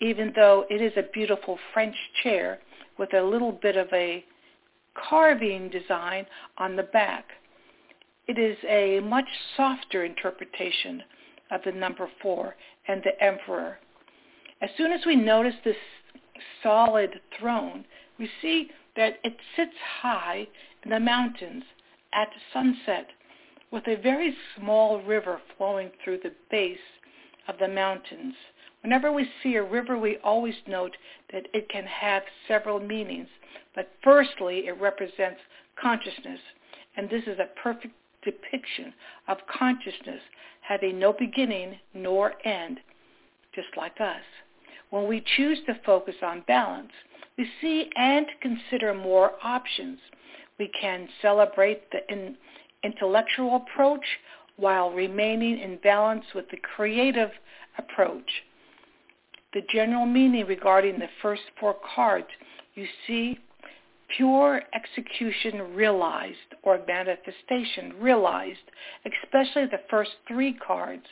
even 0.00 0.32
though 0.36 0.66
it 0.70 0.80
is 0.80 0.92
a 0.96 1.10
beautiful 1.12 1.58
French 1.74 1.96
chair 2.22 2.60
with 2.96 3.12
a 3.12 3.20
little 3.20 3.50
bit 3.50 3.76
of 3.76 3.88
a 3.92 4.24
carving 4.94 5.68
design 5.68 6.26
on 6.58 6.76
the 6.76 6.84
back. 6.84 7.24
It 8.28 8.38
is 8.38 8.58
a 8.68 9.00
much 9.00 9.28
softer 9.56 10.04
interpretation 10.04 11.02
of 11.50 11.62
the 11.64 11.72
number 11.72 12.10
four 12.20 12.56
and 12.86 13.02
the 13.02 13.24
emperor. 13.24 13.78
As 14.60 14.68
soon 14.76 14.92
as 14.92 15.00
we 15.06 15.16
notice 15.16 15.54
this 15.64 15.76
solid 16.62 17.20
throne, 17.38 17.86
we 18.18 18.28
see 18.42 18.70
that 18.96 19.18
it 19.24 19.34
sits 19.56 19.72
high 20.02 20.46
in 20.84 20.90
the 20.90 21.00
mountains 21.00 21.64
at 22.12 22.28
sunset 22.52 23.08
with 23.70 23.86
a 23.88 23.96
very 23.96 24.36
small 24.56 25.00
river 25.00 25.40
flowing 25.56 25.90
through 26.04 26.18
the 26.22 26.34
base 26.50 26.78
of 27.48 27.58
the 27.58 27.68
mountains. 27.68 28.34
Whenever 28.82 29.10
we 29.10 29.26
see 29.42 29.54
a 29.54 29.62
river, 29.62 29.96
we 29.98 30.18
always 30.18 30.54
note 30.66 30.96
that 31.32 31.46
it 31.54 31.68
can 31.70 31.84
have 31.84 32.22
several 32.46 32.78
meanings. 32.78 33.28
But 33.74 33.90
firstly, 34.04 34.66
it 34.66 34.78
represents 34.78 35.40
consciousness, 35.80 36.40
and 36.96 37.08
this 37.08 37.24
is 37.26 37.38
a 37.38 37.48
perfect 37.62 37.94
depiction 38.24 38.92
of 39.28 39.38
consciousness 39.46 40.20
having 40.60 40.98
no 40.98 41.12
beginning 41.12 41.78
nor 41.94 42.34
end, 42.46 42.78
just 43.54 43.68
like 43.76 44.00
us. 44.00 44.22
When 44.90 45.08
we 45.08 45.24
choose 45.36 45.58
to 45.66 45.80
focus 45.84 46.14
on 46.22 46.44
balance, 46.46 46.92
we 47.36 47.48
see 47.60 47.90
and 47.96 48.26
consider 48.40 48.92
more 48.94 49.32
options. 49.42 49.98
We 50.58 50.70
can 50.80 51.08
celebrate 51.22 51.90
the 51.90 52.00
in, 52.12 52.36
intellectual 52.82 53.56
approach 53.56 54.04
while 54.56 54.90
remaining 54.90 55.58
in 55.58 55.78
balance 55.82 56.24
with 56.34 56.50
the 56.50 56.56
creative 56.56 57.30
approach. 57.78 58.30
The 59.54 59.62
general 59.72 60.04
meaning 60.04 60.46
regarding 60.46 60.98
the 60.98 61.08
first 61.22 61.42
four 61.58 61.76
cards, 61.94 62.26
you 62.74 62.86
see 63.06 63.38
pure 64.16 64.62
execution 64.74 65.74
realized 65.74 66.54
or 66.62 66.80
manifestation 66.86 67.94
realized, 68.00 68.58
especially 69.04 69.66
the 69.66 69.80
first 69.90 70.12
three 70.26 70.54
cards. 70.54 71.04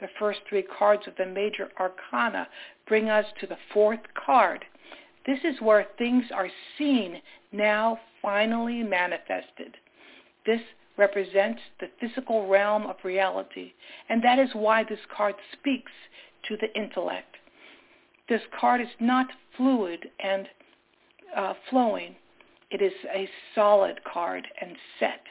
The 0.00 0.08
first 0.18 0.40
three 0.48 0.62
cards 0.62 1.02
of 1.06 1.14
the 1.16 1.26
major 1.26 1.68
arcana 1.78 2.48
bring 2.86 3.08
us 3.08 3.26
to 3.40 3.46
the 3.46 3.58
fourth 3.72 4.00
card. 4.14 4.64
This 5.26 5.38
is 5.44 5.60
where 5.60 5.86
things 5.98 6.24
are 6.34 6.50
seen, 6.76 7.22
now 7.52 7.98
finally 8.20 8.82
manifested. 8.82 9.76
This 10.44 10.60
represents 10.96 11.60
the 11.80 11.88
physical 12.00 12.46
realm 12.46 12.86
of 12.86 12.96
reality, 13.04 13.72
and 14.08 14.22
that 14.22 14.38
is 14.38 14.50
why 14.52 14.84
this 14.84 14.98
card 15.16 15.34
speaks 15.52 15.92
to 16.48 16.56
the 16.56 16.72
intellect. 16.78 17.36
This 18.28 18.42
card 18.58 18.80
is 18.80 18.88
not 19.00 19.26
fluid 19.56 20.06
and 20.20 20.46
uh, 21.36 21.54
flowing. 21.70 22.14
It 22.70 22.82
is 22.82 22.92
a 23.14 23.28
solid 23.54 24.00
card 24.04 24.46
and 24.60 24.76
set, 24.98 25.22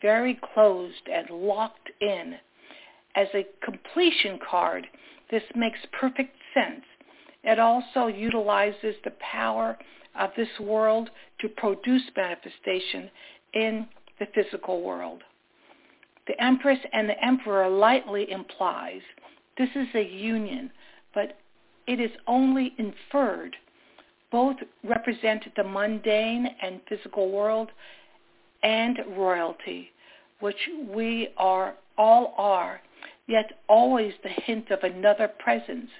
very 0.00 0.38
closed 0.54 1.08
and 1.12 1.28
locked 1.30 1.90
in. 2.00 2.36
As 3.14 3.28
a 3.34 3.46
completion 3.64 4.38
card, 4.48 4.86
this 5.30 5.42
makes 5.54 5.78
perfect 5.92 6.36
sense. 6.54 6.84
It 7.44 7.58
also 7.58 8.06
utilizes 8.06 8.94
the 9.04 9.12
power 9.20 9.78
of 10.18 10.30
this 10.36 10.48
world 10.60 11.10
to 11.40 11.48
produce 11.48 12.02
manifestation 12.16 13.10
in 13.54 13.88
the 14.18 14.26
physical 14.34 14.82
world. 14.82 15.22
The 16.26 16.42
Empress 16.42 16.78
and 16.92 17.08
the 17.08 17.24
Emperor 17.24 17.68
lightly 17.68 18.30
implies 18.30 19.00
this 19.56 19.70
is 19.74 19.88
a 19.94 20.02
union, 20.02 20.70
but 21.14 21.38
it 21.86 22.00
is 22.00 22.10
only 22.26 22.74
inferred 22.78 23.56
both 24.30 24.56
represent 24.84 25.44
the 25.56 25.64
mundane 25.64 26.48
and 26.62 26.80
physical 26.88 27.30
world 27.30 27.70
and 28.62 28.98
royalty, 29.16 29.90
which 30.40 30.68
we 30.88 31.28
are 31.36 31.74
all 31.96 32.34
are, 32.36 32.80
yet 33.26 33.58
always 33.68 34.12
the 34.22 34.28
hint 34.28 34.70
of 34.70 34.82
another 34.82 35.28
presence. 35.28 35.90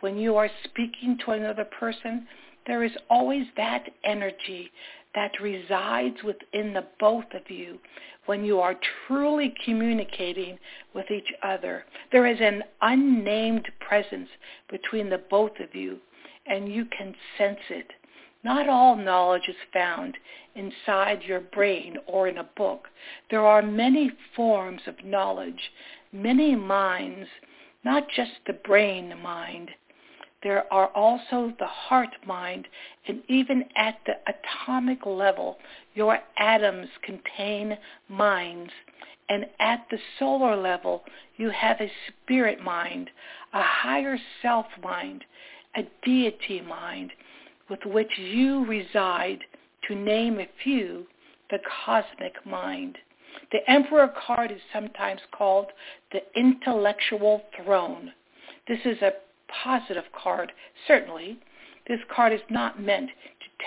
When 0.00 0.16
you 0.16 0.36
are 0.36 0.50
speaking 0.64 1.18
to 1.24 1.32
another 1.32 1.64
person, 1.64 2.26
there 2.66 2.84
is 2.84 2.92
always 3.08 3.46
that 3.56 3.84
energy 4.04 4.70
that 5.14 5.40
resides 5.40 6.16
within 6.22 6.74
the 6.74 6.84
both 7.00 7.24
of 7.32 7.50
you 7.50 7.78
when 8.26 8.44
you 8.44 8.60
are 8.60 8.76
truly 9.06 9.54
communicating 9.64 10.58
with 10.94 11.10
each 11.10 11.32
other. 11.42 11.84
There 12.12 12.26
is 12.26 12.38
an 12.40 12.62
unnamed 12.82 13.66
presence 13.80 14.28
between 14.68 15.08
the 15.08 15.22
both 15.30 15.58
of 15.60 15.74
you 15.74 15.98
and 16.48 16.72
you 16.72 16.84
can 16.86 17.14
sense 17.36 17.60
it. 17.70 17.92
Not 18.44 18.68
all 18.68 18.96
knowledge 18.96 19.48
is 19.48 19.56
found 19.72 20.16
inside 20.54 21.22
your 21.22 21.40
brain 21.40 21.96
or 22.06 22.28
in 22.28 22.38
a 22.38 22.48
book. 22.56 22.88
There 23.30 23.44
are 23.44 23.62
many 23.62 24.10
forms 24.34 24.82
of 24.86 25.04
knowledge, 25.04 25.70
many 26.12 26.54
minds, 26.54 27.28
not 27.84 28.08
just 28.08 28.32
the 28.46 28.52
brain 28.52 29.14
mind. 29.22 29.70
There 30.42 30.72
are 30.72 30.88
also 30.88 31.52
the 31.58 31.66
heart 31.66 32.14
mind, 32.24 32.68
and 33.08 33.22
even 33.28 33.64
at 33.74 33.98
the 34.06 34.14
atomic 34.28 35.04
level, 35.04 35.58
your 35.94 36.18
atoms 36.38 36.88
contain 37.02 37.76
minds. 38.08 38.70
And 39.28 39.46
at 39.58 39.86
the 39.90 39.98
solar 40.18 40.54
level, 40.54 41.02
you 41.36 41.50
have 41.50 41.80
a 41.80 41.90
spirit 42.06 42.62
mind, 42.62 43.10
a 43.52 43.62
higher 43.62 44.18
self 44.40 44.66
mind, 44.82 45.24
a 45.76 45.86
deity 46.04 46.60
mind 46.60 47.12
with 47.68 47.80
which 47.84 48.18
you 48.18 48.64
reside, 48.66 49.40
to 49.88 49.94
name 49.94 50.38
a 50.40 50.48
few, 50.62 51.06
the 51.50 51.58
cosmic 51.84 52.34
mind. 52.44 52.98
The 53.52 53.58
Emperor 53.70 54.12
card 54.26 54.50
is 54.50 54.60
sometimes 54.72 55.20
called 55.32 55.66
the 56.12 56.20
intellectual 56.34 57.42
throne. 57.56 58.12
This 58.66 58.80
is 58.84 59.00
a 59.02 59.12
positive 59.62 60.04
card, 60.20 60.52
certainly. 60.88 61.38
This 61.86 62.00
card 62.14 62.32
is 62.32 62.40
not 62.50 62.80
meant 62.80 63.10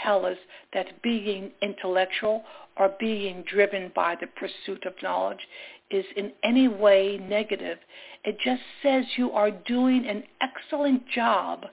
tell 0.03 0.25
us 0.25 0.37
that 0.73 1.01
being 1.01 1.51
intellectual 1.61 2.43
or 2.77 2.93
being 2.99 3.43
driven 3.43 3.91
by 3.95 4.15
the 4.19 4.27
pursuit 4.27 4.85
of 4.85 4.93
knowledge 5.03 5.47
is 5.91 6.05
in 6.15 6.31
any 6.43 6.67
way 6.67 7.17
negative. 7.17 7.77
It 8.23 8.37
just 8.43 8.61
says 8.83 9.05
you 9.17 9.31
are 9.31 9.51
doing 9.51 10.07
an 10.07 10.23
excellent 10.41 11.07
job 11.09 11.65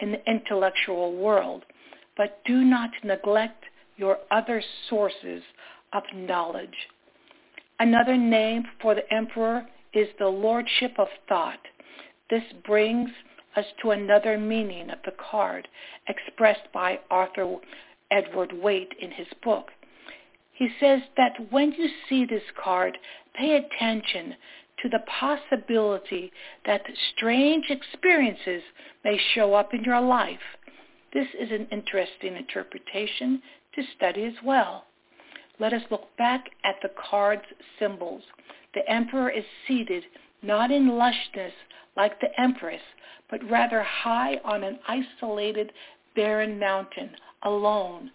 in 0.00 0.12
the 0.12 0.30
intellectual 0.30 1.16
world, 1.16 1.64
but 2.16 2.40
do 2.44 2.64
not 2.64 2.90
neglect 3.02 3.64
your 3.96 4.18
other 4.30 4.62
sources 4.88 5.42
of 5.92 6.02
knowledge. 6.14 6.88
Another 7.78 8.16
name 8.16 8.64
for 8.80 8.94
the 8.94 9.12
emperor 9.12 9.66
is 9.92 10.08
the 10.18 10.28
lordship 10.28 10.92
of 10.98 11.08
thought. 11.28 11.58
This 12.30 12.42
brings 12.64 13.10
us 13.56 13.66
to 13.82 13.90
another 13.90 14.38
meaning 14.38 14.90
of 14.90 14.98
the 15.04 15.12
card 15.30 15.68
expressed 16.08 16.72
by 16.72 17.00
Arthur 17.10 17.56
Edward 18.10 18.52
Waite 18.52 18.94
in 19.00 19.10
his 19.10 19.26
book. 19.42 19.70
He 20.52 20.68
says 20.78 21.00
that 21.16 21.50
when 21.50 21.72
you 21.72 21.88
see 22.08 22.24
this 22.24 22.42
card, 22.62 22.98
pay 23.34 23.56
attention 23.56 24.36
to 24.82 24.88
the 24.88 25.00
possibility 25.20 26.32
that 26.66 26.82
strange 27.14 27.70
experiences 27.70 28.62
may 29.04 29.18
show 29.34 29.54
up 29.54 29.72
in 29.72 29.84
your 29.84 30.00
life. 30.00 30.58
This 31.12 31.28
is 31.38 31.50
an 31.50 31.68
interesting 31.70 32.36
interpretation 32.36 33.42
to 33.74 33.82
study 33.96 34.24
as 34.24 34.34
well. 34.44 34.84
Let 35.58 35.72
us 35.72 35.82
look 35.90 36.16
back 36.16 36.50
at 36.64 36.76
the 36.82 36.90
card's 37.10 37.44
symbols. 37.78 38.22
The 38.74 38.88
emperor 38.90 39.30
is 39.30 39.44
seated 39.66 40.04
not 40.42 40.70
in 40.70 40.90
lushness 40.90 41.52
like 41.96 42.20
the 42.20 42.40
empress, 42.40 42.80
but 43.32 43.40
rather 43.50 43.82
high 43.82 44.36
on 44.44 44.62
an 44.62 44.78
isolated, 44.86 45.72
barren 46.14 46.58
mountain, 46.58 47.10
alone, 47.44 48.10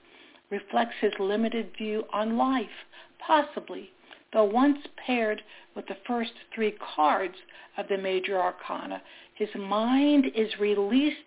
reflects 0.51 0.93
his 1.01 1.11
limited 1.19 1.71
view 1.75 2.03
on 2.13 2.37
life, 2.37 2.85
possibly, 3.17 3.89
though 4.31 4.43
once 4.43 4.77
paired 5.05 5.41
with 5.75 5.87
the 5.87 5.97
first 6.05 6.33
three 6.53 6.75
cards 6.95 7.33
of 7.77 7.87
the 7.87 7.97
major 7.97 8.39
arcana, 8.39 9.01
his 9.33 9.49
mind 9.57 10.27
is 10.35 10.59
released 10.59 11.17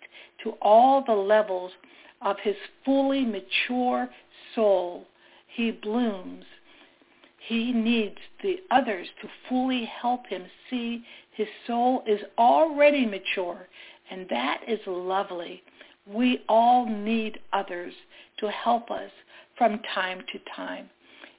to 0.44 0.50
all 0.62 1.02
the 1.04 1.12
levels 1.12 1.72
of 2.22 2.36
his 2.44 2.56
fully 2.84 3.24
mature 3.24 4.08
soul. 4.54 5.04
He 5.48 5.72
blooms. 5.72 6.44
He 7.48 7.72
needs 7.72 8.18
the 8.42 8.60
others 8.70 9.08
to 9.20 9.28
fully 9.48 9.90
help 10.00 10.28
him 10.28 10.44
see 10.68 11.04
his 11.32 11.48
soul 11.66 12.02
is 12.06 12.20
already 12.38 13.06
mature, 13.06 13.66
and 14.10 14.26
that 14.28 14.60
is 14.66 14.80
lovely. 14.86 15.62
We 16.06 16.42
all 16.48 16.86
need 16.86 17.38
others 17.52 17.92
to 18.38 18.50
help 18.50 18.90
us 18.90 19.10
from 19.56 19.80
time 19.94 20.22
to 20.32 20.38
time. 20.56 20.88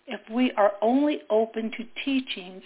If 0.07 0.21
we 0.29 0.51
are 0.53 0.73
only 0.81 1.21
open 1.29 1.71
to 1.71 2.03
teachings 2.05 2.63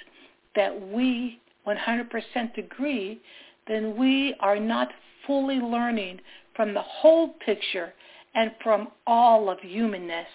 that 0.56 0.90
we 0.90 1.40
100% 1.68 2.58
agree, 2.58 3.20
then 3.68 3.98
we 3.98 4.36
are 4.40 4.60
not 4.60 4.90
fully 5.26 5.56
learning 5.56 6.20
from 6.56 6.74
the 6.74 6.82
whole 6.82 7.30
picture 7.46 7.94
and 8.36 8.52
from 8.64 8.90
all 9.08 9.50
of 9.50 9.60
humanness. 9.60 10.28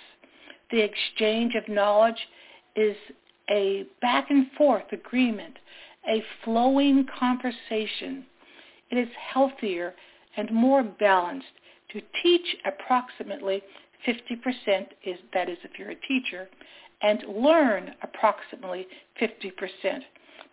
The 0.71 0.81
exchange 0.81 1.55
of 1.55 1.69
knowledge 1.69 2.29
is 2.77 2.97
a 3.51 3.85
back 4.01 4.31
and 4.31 4.47
forth 4.57 4.93
agreement, 4.93 5.59
a 6.09 6.23
flowing 6.45 7.07
conversation. 7.19 8.25
It 8.91 8.99
is 8.99 9.09
healthier 9.33 9.95
and 10.37 10.51
more 10.51 10.83
balanced 10.83 11.47
to 11.93 12.01
teach 12.23 12.57
approximately 12.65 13.63
50% 14.07 14.87
is 15.05 15.19
that 15.35 15.49
is 15.49 15.59
if 15.63 15.79
you're 15.79 15.91
a 15.91 16.07
teacher 16.09 16.49
and 17.03 17.23
learn 17.29 17.95
approximately 18.03 18.87
50%. 19.21 20.01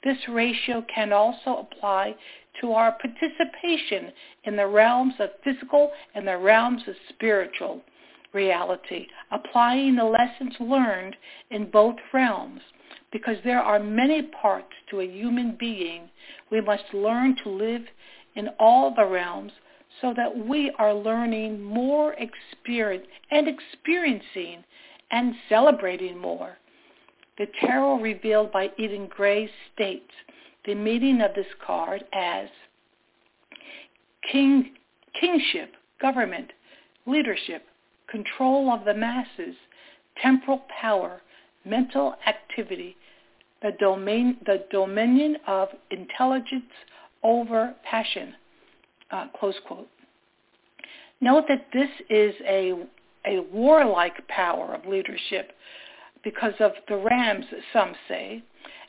This 0.03 0.17
ratio 0.29 0.85
can 0.93 1.11
also 1.11 1.67
apply 1.71 2.15
to 2.61 2.73
our 2.73 2.93
participation 2.93 4.11
in 4.43 4.55
the 4.55 4.67
realms 4.67 5.13
of 5.19 5.29
physical 5.43 5.91
and 6.15 6.27
the 6.27 6.37
realms 6.37 6.81
of 6.87 6.95
spiritual 7.09 7.81
reality, 8.33 9.07
applying 9.31 9.95
the 9.95 10.03
lessons 10.03 10.55
learned 10.59 11.15
in 11.51 11.69
both 11.69 11.95
realms. 12.13 12.61
Because 13.17 13.37
there 13.43 13.63
are 13.63 13.79
many 13.79 14.21
parts 14.21 14.73
to 14.91 14.99
a 14.99 15.07
human 15.07 15.57
being, 15.59 16.07
we 16.51 16.61
must 16.61 16.83
learn 16.93 17.35
to 17.43 17.49
live 17.49 17.81
in 18.35 18.47
all 18.59 18.93
the 18.93 19.07
realms 19.07 19.51
so 20.01 20.13
that 20.15 20.45
we 20.45 20.71
are 20.77 20.93
learning 20.93 21.59
more 21.59 22.13
experience 22.13 23.07
and 23.31 23.47
experiencing 23.47 24.63
and 25.09 25.33
celebrating 25.49 26.15
more. 26.15 26.59
The 27.39 27.47
tarot 27.59 28.01
revealed 28.01 28.51
by 28.51 28.69
Eden 28.77 29.07
Gray 29.09 29.49
states 29.73 30.11
the 30.67 30.75
meaning 30.75 31.19
of 31.21 31.33
this 31.33 31.47
card 31.65 32.03
as 32.13 32.47
king, 34.31 34.75
kingship, 35.19 35.73
government, 35.99 36.53
leadership, 37.07 37.63
control 38.11 38.69
of 38.69 38.85
the 38.85 38.93
masses, 38.93 39.55
temporal 40.21 40.61
power, 40.79 41.23
mental 41.65 42.13
activity, 42.27 42.95
the, 43.61 43.71
domain, 43.79 44.37
the 44.45 44.65
dominion 44.71 45.37
of 45.47 45.69
intelligence 45.91 46.71
over 47.23 47.73
passion, 47.83 48.33
uh, 49.11 49.27
close 49.39 49.55
quote. 49.65 49.87
Note 51.19 51.45
that 51.47 51.67
this 51.73 51.89
is 52.09 52.33
a, 52.45 52.73
a 53.25 53.39
warlike 53.51 54.27
power 54.27 54.75
of 54.75 54.85
leadership 54.85 55.53
because 56.23 56.53
of 56.59 56.71
the 56.87 56.95
rams, 56.95 57.45
some 57.73 57.93
say, 58.07 58.43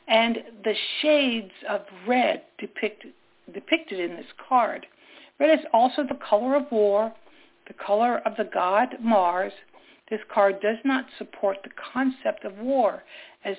and 0.07 0.39
the 0.63 0.75
shades 1.01 1.51
of 1.67 1.81
red 2.07 2.43
depict, 2.59 3.05
depicted 3.53 3.99
in 3.99 4.15
this 4.15 4.25
card. 4.47 4.85
Red 5.39 5.59
is 5.59 5.65
also 5.73 6.03
the 6.03 6.19
color 6.27 6.55
of 6.55 6.71
war, 6.71 7.13
the 7.67 7.73
color 7.73 8.19
of 8.19 8.35
the 8.37 8.49
god 8.53 8.95
Mars. 9.01 9.53
This 10.09 10.19
card 10.33 10.59
does 10.59 10.77
not 10.83 11.05
support 11.17 11.57
the 11.63 11.69
concept 11.93 12.43
of 12.43 12.57
war, 12.57 13.03
as, 13.45 13.55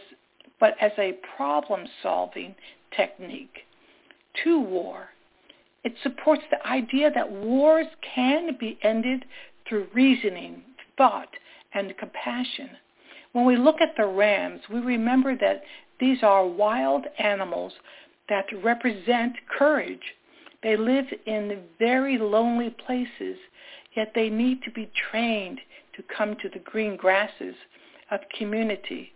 but 0.60 0.76
as 0.80 0.92
a 0.98 1.18
problem-solving 1.36 2.54
technique 2.96 3.60
to 4.44 4.60
war. 4.60 5.08
It 5.82 5.94
supports 6.02 6.42
the 6.50 6.64
idea 6.66 7.10
that 7.10 7.32
wars 7.32 7.86
can 8.14 8.56
be 8.60 8.78
ended 8.82 9.24
through 9.66 9.88
reasoning, 9.94 10.62
thought, 10.96 11.30
and 11.72 11.96
compassion. 11.96 12.70
When 13.32 13.46
we 13.46 13.56
look 13.56 13.80
at 13.80 13.94
the 13.96 14.06
rams, 14.06 14.60
we 14.70 14.80
remember 14.80 15.36
that 15.36 15.62
these 15.98 16.22
are 16.22 16.46
wild 16.46 17.06
animals 17.18 17.72
that 18.28 18.46
represent 18.62 19.36
courage. 19.58 20.14
They 20.62 20.76
live 20.76 21.06
in 21.26 21.62
very 21.78 22.18
lonely 22.18 22.70
places, 22.84 23.38
yet 23.96 24.12
they 24.14 24.28
need 24.28 24.62
to 24.64 24.70
be 24.70 24.90
trained 25.10 25.60
to 25.96 26.02
come 26.16 26.36
to 26.42 26.48
the 26.48 26.58
green 26.60 26.96
grasses 26.96 27.54
of 28.10 28.20
community. 28.36 29.12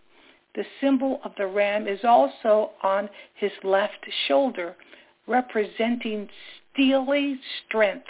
The 0.55 0.65
symbol 0.81 1.21
of 1.25 1.33
the 1.37 1.47
ram 1.47 1.89
is 1.89 2.05
also 2.05 2.71
on 2.83 3.09
his 3.35 3.53
left 3.63 4.07
shoulder, 4.29 4.77
representing 5.27 6.29
steely 6.73 7.41
strength. 7.67 8.07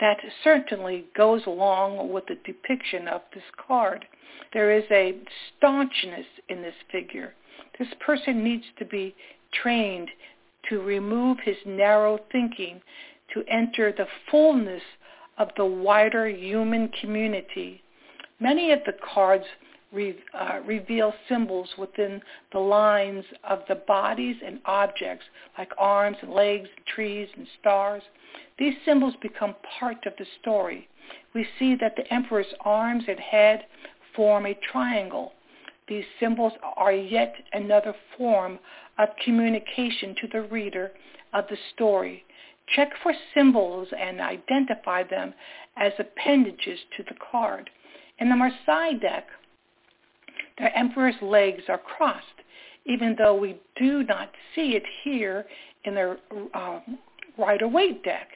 That 0.00 0.18
certainly 0.42 1.06
goes 1.16 1.46
along 1.46 2.12
with 2.12 2.26
the 2.26 2.34
depiction 2.44 3.08
of 3.08 3.22
this 3.32 3.44
card. 3.66 4.06
There 4.52 4.72
is 4.72 4.84
a 4.90 5.18
staunchness 5.56 6.26
in 6.48 6.62
this 6.62 6.74
figure. 6.90 7.34
This 7.78 7.88
person 8.00 8.42
needs 8.42 8.64
to 8.78 8.84
be 8.84 9.14
trained 9.52 10.10
to 10.68 10.82
remove 10.82 11.38
his 11.40 11.56
narrow 11.64 12.18
thinking, 12.32 12.82
to 13.34 13.44
enter 13.48 13.92
the 13.92 14.08
fullness 14.30 14.82
of 15.38 15.48
the 15.56 15.64
wider 15.64 16.28
human 16.28 16.88
community. 16.88 17.82
Many 18.40 18.72
of 18.72 18.80
the 18.84 18.94
cards 19.14 19.44
re, 19.96 20.14
uh, 20.34 20.60
reveal 20.66 21.12
symbols 21.28 21.68
within 21.78 22.20
the 22.52 22.58
lines 22.58 23.24
of 23.42 23.60
the 23.68 23.74
bodies 23.74 24.36
and 24.44 24.60
objects 24.66 25.24
like 25.58 25.72
arms 25.78 26.18
and 26.22 26.32
legs, 26.32 26.68
and 26.76 26.86
trees 26.86 27.28
and 27.36 27.46
stars. 27.58 28.02
These 28.58 28.74
symbols 28.84 29.14
become 29.22 29.56
part 29.78 30.04
of 30.06 30.12
the 30.18 30.26
story. 30.40 30.88
We 31.34 31.46
see 31.58 31.74
that 31.80 31.96
the 31.96 32.12
emperor's 32.12 32.54
arms 32.60 33.04
and 33.08 33.18
head 33.18 33.64
form 34.14 34.46
a 34.46 34.58
triangle. 34.72 35.32
These 35.88 36.04
symbols 36.20 36.52
are 36.76 36.92
yet 36.92 37.34
another 37.52 37.94
form 38.16 38.58
of 38.98 39.08
communication 39.24 40.14
to 40.20 40.28
the 40.32 40.42
reader 40.42 40.92
of 41.32 41.44
the 41.48 41.56
story. 41.74 42.24
Check 42.74 42.90
for 43.02 43.12
symbols 43.34 43.88
and 43.98 44.20
identify 44.20 45.04
them 45.04 45.32
as 45.76 45.92
appendages 45.98 46.80
to 46.96 47.04
the 47.04 47.14
card. 47.30 47.70
In 48.18 48.28
the 48.28 48.36
Marseille 48.36 48.98
deck, 49.00 49.26
the 50.58 50.76
emperor's 50.76 51.14
legs 51.20 51.62
are 51.68 51.78
crossed, 51.78 52.26
even 52.84 53.14
though 53.18 53.34
we 53.34 53.60
do 53.76 54.02
not 54.04 54.30
see 54.54 54.76
it 54.76 54.84
here 55.02 55.44
in 55.84 55.94
the 55.94 56.18
uh, 56.54 56.80
Rider-Waite 57.38 58.02
deck. 58.02 58.28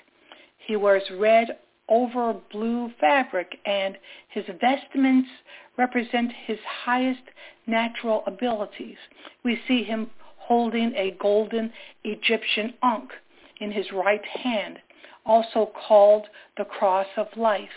He 0.67 0.77
wears 0.77 1.03
red 1.19 1.59
over 1.89 2.35
blue 2.53 2.91
fabric, 3.01 3.59
and 3.65 3.97
his 4.29 4.45
vestments 4.61 5.29
represent 5.77 6.31
his 6.47 6.59
highest 6.85 7.23
natural 7.67 8.23
abilities. 8.27 8.99
We 9.45 9.59
see 9.67 9.83
him 9.83 10.11
holding 10.37 10.93
a 10.95 11.17
golden 11.21 11.73
Egyptian 12.05 12.75
ankh 12.83 13.11
in 13.61 13.73
his 13.73 13.87
right 13.93 14.25
hand, 14.25 14.79
also 15.25 15.71
called 15.87 16.27
the 16.57 16.65
cross 16.65 17.07
of 17.17 17.27
life. 17.37 17.69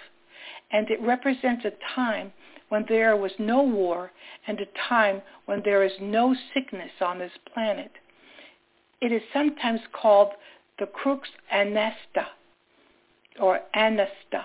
And 0.71 0.89
it 0.89 1.01
represents 1.01 1.65
a 1.65 1.71
time 1.95 2.33
when 2.73 2.85
there 2.89 3.15
was 3.15 3.31
no 3.37 3.61
war 3.61 4.11
and 4.47 4.59
a 4.59 4.65
time 4.89 5.21
when 5.45 5.61
there 5.63 5.83
is 5.83 5.91
no 6.01 6.35
sickness 6.55 6.89
on 7.01 7.19
this 7.19 7.31
planet. 7.53 7.91
It 8.99 9.11
is 9.11 9.21
sometimes 9.31 9.79
called 9.91 10.29
the 10.79 10.87
crux 10.87 11.29
ansata 11.53 12.25
or 13.39 13.59
anasta, 13.75 14.43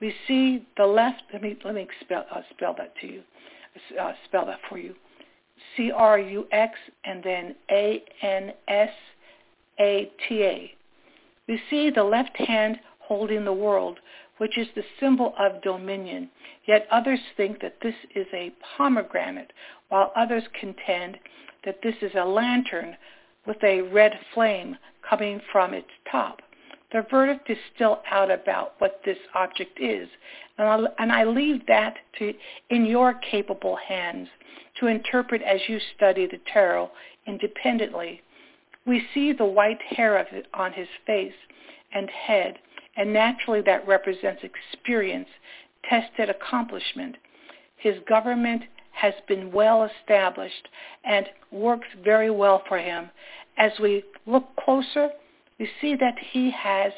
We 0.00 0.14
see 0.28 0.64
the 0.76 0.86
left. 0.86 1.22
Let 1.32 1.42
me 1.42 1.58
let 1.64 1.74
me 1.74 1.88
spell 2.00 2.24
uh, 2.32 2.42
spell 2.54 2.72
that 2.78 2.94
to 3.00 3.08
you. 3.08 3.22
Uh, 4.00 4.12
spell 4.26 4.46
that 4.46 4.60
for 4.68 4.78
you. 4.78 4.94
C 5.76 5.90
R 5.90 6.20
U 6.20 6.46
X 6.52 6.78
and 7.04 7.20
then 7.20 7.56
A 7.72 8.00
N 8.22 8.52
S 8.68 8.94
A 9.80 10.08
T 10.28 10.44
A. 10.44 10.72
We 11.48 11.60
see 11.68 11.90
the 11.90 12.04
left 12.04 12.36
hand 12.36 12.78
holding 13.00 13.44
the 13.44 13.52
world, 13.52 13.98
which 14.40 14.56
is 14.56 14.68
the 14.74 14.84
symbol 14.98 15.34
of 15.38 15.60
dominion. 15.60 16.30
Yet 16.66 16.86
others 16.90 17.20
think 17.36 17.60
that 17.60 17.76
this 17.82 17.94
is 18.14 18.26
a 18.32 18.54
pomegranate, 18.78 19.52
while 19.90 20.12
others 20.16 20.44
contend 20.58 21.18
that 21.66 21.82
this 21.82 21.96
is 22.00 22.12
a 22.14 22.24
lantern 22.24 22.96
with 23.46 23.62
a 23.62 23.82
red 23.82 24.18
flame 24.32 24.78
coming 25.06 25.42
from 25.52 25.74
its 25.74 25.90
top. 26.10 26.40
The 26.90 27.04
verdict 27.10 27.50
is 27.50 27.58
still 27.74 28.00
out 28.10 28.30
about 28.30 28.76
what 28.78 29.02
this 29.04 29.18
object 29.34 29.78
is, 29.78 30.08
and, 30.56 30.66
I'll, 30.66 30.88
and 30.98 31.12
I 31.12 31.24
leave 31.24 31.66
that 31.66 31.96
to 32.18 32.32
in 32.70 32.86
your 32.86 33.12
capable 33.30 33.76
hands 33.76 34.28
to 34.78 34.86
interpret 34.86 35.42
as 35.42 35.60
you 35.68 35.78
study 35.94 36.26
the 36.26 36.40
tarot 36.50 36.90
independently. 37.26 38.22
We 38.86 39.02
see 39.12 39.34
the 39.34 39.44
white 39.44 39.82
hair 39.82 40.16
of 40.16 40.28
it 40.32 40.46
on 40.54 40.72
his 40.72 40.88
face 41.06 41.34
and 41.92 42.08
head, 42.08 42.58
and 43.00 43.14
naturally 43.14 43.62
that 43.62 43.88
represents 43.88 44.42
experience, 44.42 45.28
tested 45.88 46.28
accomplishment. 46.28 47.16
His 47.78 47.94
government 48.06 48.64
has 48.92 49.14
been 49.26 49.50
well 49.50 49.88
established 49.88 50.68
and 51.02 51.24
works 51.50 51.86
very 52.04 52.30
well 52.30 52.62
for 52.68 52.76
him. 52.76 53.08
As 53.56 53.72
we 53.80 54.04
look 54.26 54.44
closer, 54.62 55.08
we 55.58 55.66
see 55.80 55.96
that 55.96 56.16
he 56.30 56.50
has 56.50 56.92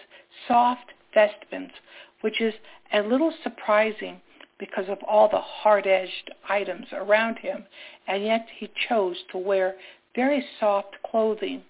soft 0.49 0.91
vestments, 1.15 1.75
which 2.23 2.41
is 2.41 2.55
a 2.93 3.03
little 3.03 3.33
surprising 3.45 4.21
because 4.59 4.89
of 4.89 4.99
all 5.07 5.29
the 5.29 5.41
hard-edged 5.41 6.33
items 6.49 6.87
around 6.93 7.39
him, 7.39 7.65
and 8.09 8.25
yet 8.25 8.49
he 8.59 8.69
chose 8.89 9.19
to 9.31 9.39
wear 9.39 9.77
very 10.17 10.45
soft 10.59 10.97
clothing. 11.09 11.63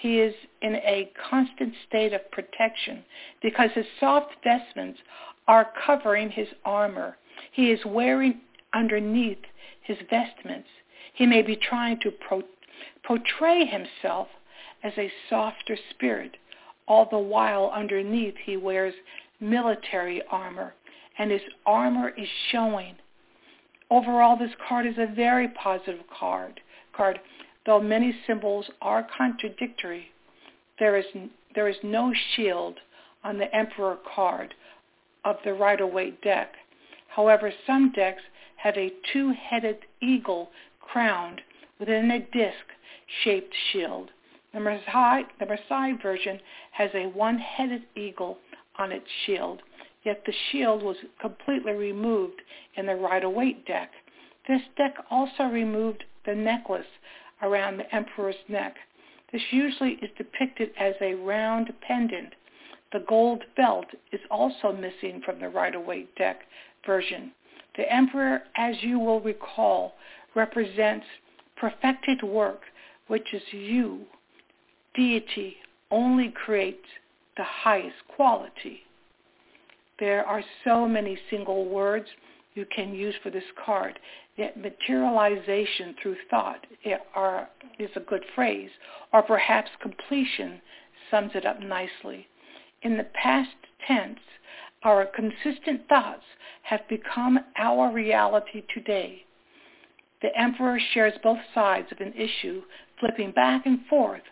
He 0.00 0.18
is 0.18 0.34
in 0.62 0.76
a 0.76 1.10
constant 1.28 1.74
state 1.86 2.14
of 2.14 2.30
protection 2.30 3.04
because 3.42 3.68
his 3.74 3.84
soft 3.98 4.32
vestments 4.42 4.98
are 5.46 5.72
covering 5.84 6.30
his 6.30 6.48
armor. 6.64 7.18
He 7.52 7.70
is 7.70 7.84
wearing 7.84 8.40
underneath 8.72 9.42
his 9.82 9.98
vestments. 10.08 10.68
He 11.12 11.26
may 11.26 11.42
be 11.42 11.54
trying 11.54 12.00
to 12.00 12.10
pro- 12.12 12.42
portray 13.04 13.66
himself 13.66 14.28
as 14.82 14.94
a 14.96 15.12
softer 15.28 15.76
spirit. 15.90 16.38
All 16.88 17.06
the 17.10 17.18
while 17.18 17.70
underneath 17.74 18.36
he 18.42 18.56
wears 18.56 18.94
military 19.38 20.22
armor, 20.30 20.72
and 21.18 21.30
his 21.30 21.42
armor 21.66 22.08
is 22.16 22.28
showing. 22.50 22.94
Overall, 23.90 24.38
this 24.38 24.50
card 24.66 24.86
is 24.86 24.96
a 24.96 25.12
very 25.14 25.48
positive 25.48 26.00
card. 26.18 26.60
Card, 26.96 27.20
though 27.66 27.80
many 27.80 28.14
symbols 28.26 28.70
are 28.80 29.06
contradictory. 29.16 30.10
There 30.78 30.96
is 30.96 31.04
there 31.54 31.68
is 31.68 31.76
no 31.82 32.12
shield 32.34 32.78
on 33.24 33.38
the 33.38 33.54
Emperor 33.54 33.98
card 34.14 34.54
of 35.24 35.36
the 35.44 35.52
Rider-Waite 35.52 36.22
deck. 36.22 36.54
However, 37.08 37.52
some 37.66 37.92
decks 37.92 38.22
have 38.56 38.76
a 38.76 38.92
two-headed 39.12 39.78
eagle 40.00 40.50
crowned 40.80 41.40
within 41.78 42.10
a 42.10 42.20
disc-shaped 42.20 43.54
shield. 43.72 44.10
The 44.52 44.60
Marseille, 44.60 45.24
the 45.38 45.46
Marseille 45.46 45.98
version 46.02 46.40
has 46.72 46.90
a 46.94 47.06
one-headed 47.06 47.82
eagle 47.96 48.38
on 48.78 48.92
its 48.92 49.06
shield, 49.26 49.60
yet 50.04 50.22
the 50.24 50.32
shield 50.50 50.82
was 50.82 50.96
completely 51.20 51.72
removed 51.72 52.40
in 52.76 52.86
the 52.86 52.94
Rider-Waite 52.94 53.66
deck. 53.66 53.90
This 54.48 54.62
deck 54.76 54.94
also 55.10 55.44
removed 55.44 56.04
the 56.26 56.34
necklace 56.34 56.86
around 57.42 57.78
the 57.78 57.94
emperor's 57.94 58.36
neck. 58.48 58.76
This 59.32 59.42
usually 59.50 59.92
is 60.02 60.10
depicted 60.16 60.70
as 60.78 60.94
a 61.00 61.14
round 61.14 61.72
pendant. 61.80 62.34
The 62.92 63.04
gold 63.08 63.44
belt 63.56 63.86
is 64.12 64.20
also 64.30 64.72
missing 64.72 65.22
from 65.24 65.40
the 65.40 65.48
Rider-Waite 65.48 66.14
deck 66.16 66.40
version. 66.84 67.32
The 67.76 67.92
emperor, 67.92 68.42
as 68.56 68.74
you 68.82 68.98
will 68.98 69.20
recall, 69.20 69.94
represents 70.34 71.06
perfected 71.56 72.22
work, 72.22 72.62
which 73.06 73.32
is 73.32 73.42
you 73.52 74.06
deity 74.94 75.56
only 75.90 76.30
creates 76.30 76.86
the 77.36 77.44
highest 77.44 77.96
quality. 78.08 78.80
There 79.98 80.24
are 80.24 80.42
so 80.64 80.88
many 80.88 81.18
single 81.30 81.66
words 81.66 82.08
you 82.60 82.66
can 82.74 82.94
use 82.94 83.14
for 83.22 83.30
this 83.30 83.44
card. 83.64 83.98
That 84.38 84.56
materialization 84.56 85.94
through 86.00 86.16
thought 86.30 86.66
eh, 86.84 86.96
are, 87.14 87.48
is 87.78 87.90
a 87.96 88.00
good 88.00 88.24
phrase, 88.34 88.70
or 89.12 89.22
perhaps 89.22 89.70
completion 89.82 90.60
sums 91.10 91.32
it 91.34 91.46
up 91.46 91.60
nicely. 91.60 92.26
In 92.82 92.96
the 92.96 93.06
past 93.14 93.50
tense, 93.86 94.20
our 94.82 95.06
consistent 95.06 95.88
thoughts 95.88 96.24
have 96.62 96.88
become 96.88 97.40
our 97.58 97.92
reality 97.92 98.62
today. 98.72 99.22
The 100.22 100.38
emperor 100.38 100.78
shares 100.92 101.14
both 101.22 101.40
sides 101.54 101.88
of 101.90 102.00
an 102.00 102.12
issue, 102.12 102.62
flipping 103.00 103.32
back 103.32 103.66
and 103.66 103.80
forth 103.86 104.22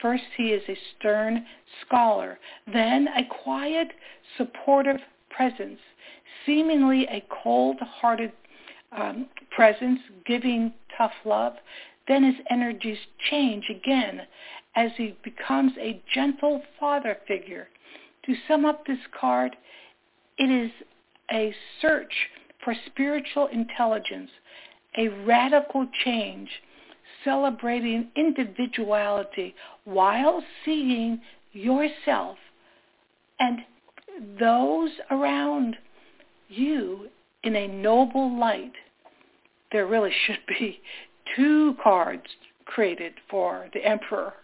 First, 0.00 0.24
he 0.36 0.50
is 0.52 0.62
a 0.68 0.78
stern 0.96 1.44
scholar, 1.84 2.38
then 2.72 3.08
a 3.08 3.24
quiet, 3.42 3.88
supportive 4.36 5.00
presence, 5.30 5.80
seemingly 6.44 7.06
a 7.10 7.24
cold-hearted 7.42 8.32
um, 8.96 9.26
presence, 9.50 10.00
giving 10.26 10.72
tough 10.96 11.12
love. 11.24 11.54
Then 12.06 12.24
his 12.24 12.36
energies 12.50 12.98
change 13.30 13.64
again 13.70 14.22
as 14.76 14.90
he 14.96 15.16
becomes 15.22 15.72
a 15.78 16.00
gentle 16.14 16.62
father 16.78 17.18
figure. 17.26 17.68
To 18.26 18.34
sum 18.46 18.64
up 18.64 18.86
this 18.86 18.98
card, 19.18 19.56
it 20.38 20.50
is 20.50 20.70
a 21.32 21.54
search 21.80 22.12
for 22.64 22.74
spiritual 22.86 23.48
intelligence, 23.48 24.30
a 24.96 25.08
radical 25.24 25.86
change 26.04 26.48
celebrating 27.24 28.08
individuality 28.16 29.54
while 29.84 30.42
seeing 30.64 31.20
yourself 31.52 32.36
and 33.40 33.60
those 34.38 34.90
around 35.10 35.76
you 36.48 37.08
in 37.44 37.56
a 37.56 37.68
noble 37.68 38.38
light. 38.38 38.72
There 39.72 39.86
really 39.86 40.12
should 40.26 40.40
be 40.48 40.80
two 41.36 41.76
cards 41.82 42.24
created 42.64 43.14
for 43.30 43.68
the 43.72 43.84
emperor. 43.84 44.34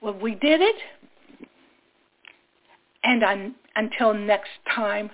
Well, 0.00 0.14
we 0.14 0.34
did 0.34 0.60
it. 0.60 0.76
And 3.02 3.22
un- 3.22 3.54
until 3.76 4.14
next 4.14 4.50
time, 4.74 5.10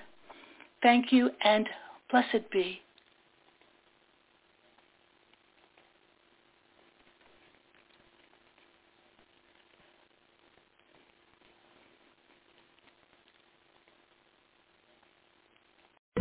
thank 0.82 1.12
you 1.12 1.30
and 1.44 1.68
blessed 2.10 2.50
be. 2.50 2.80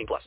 18 0.00 0.06
plus. 0.06 0.22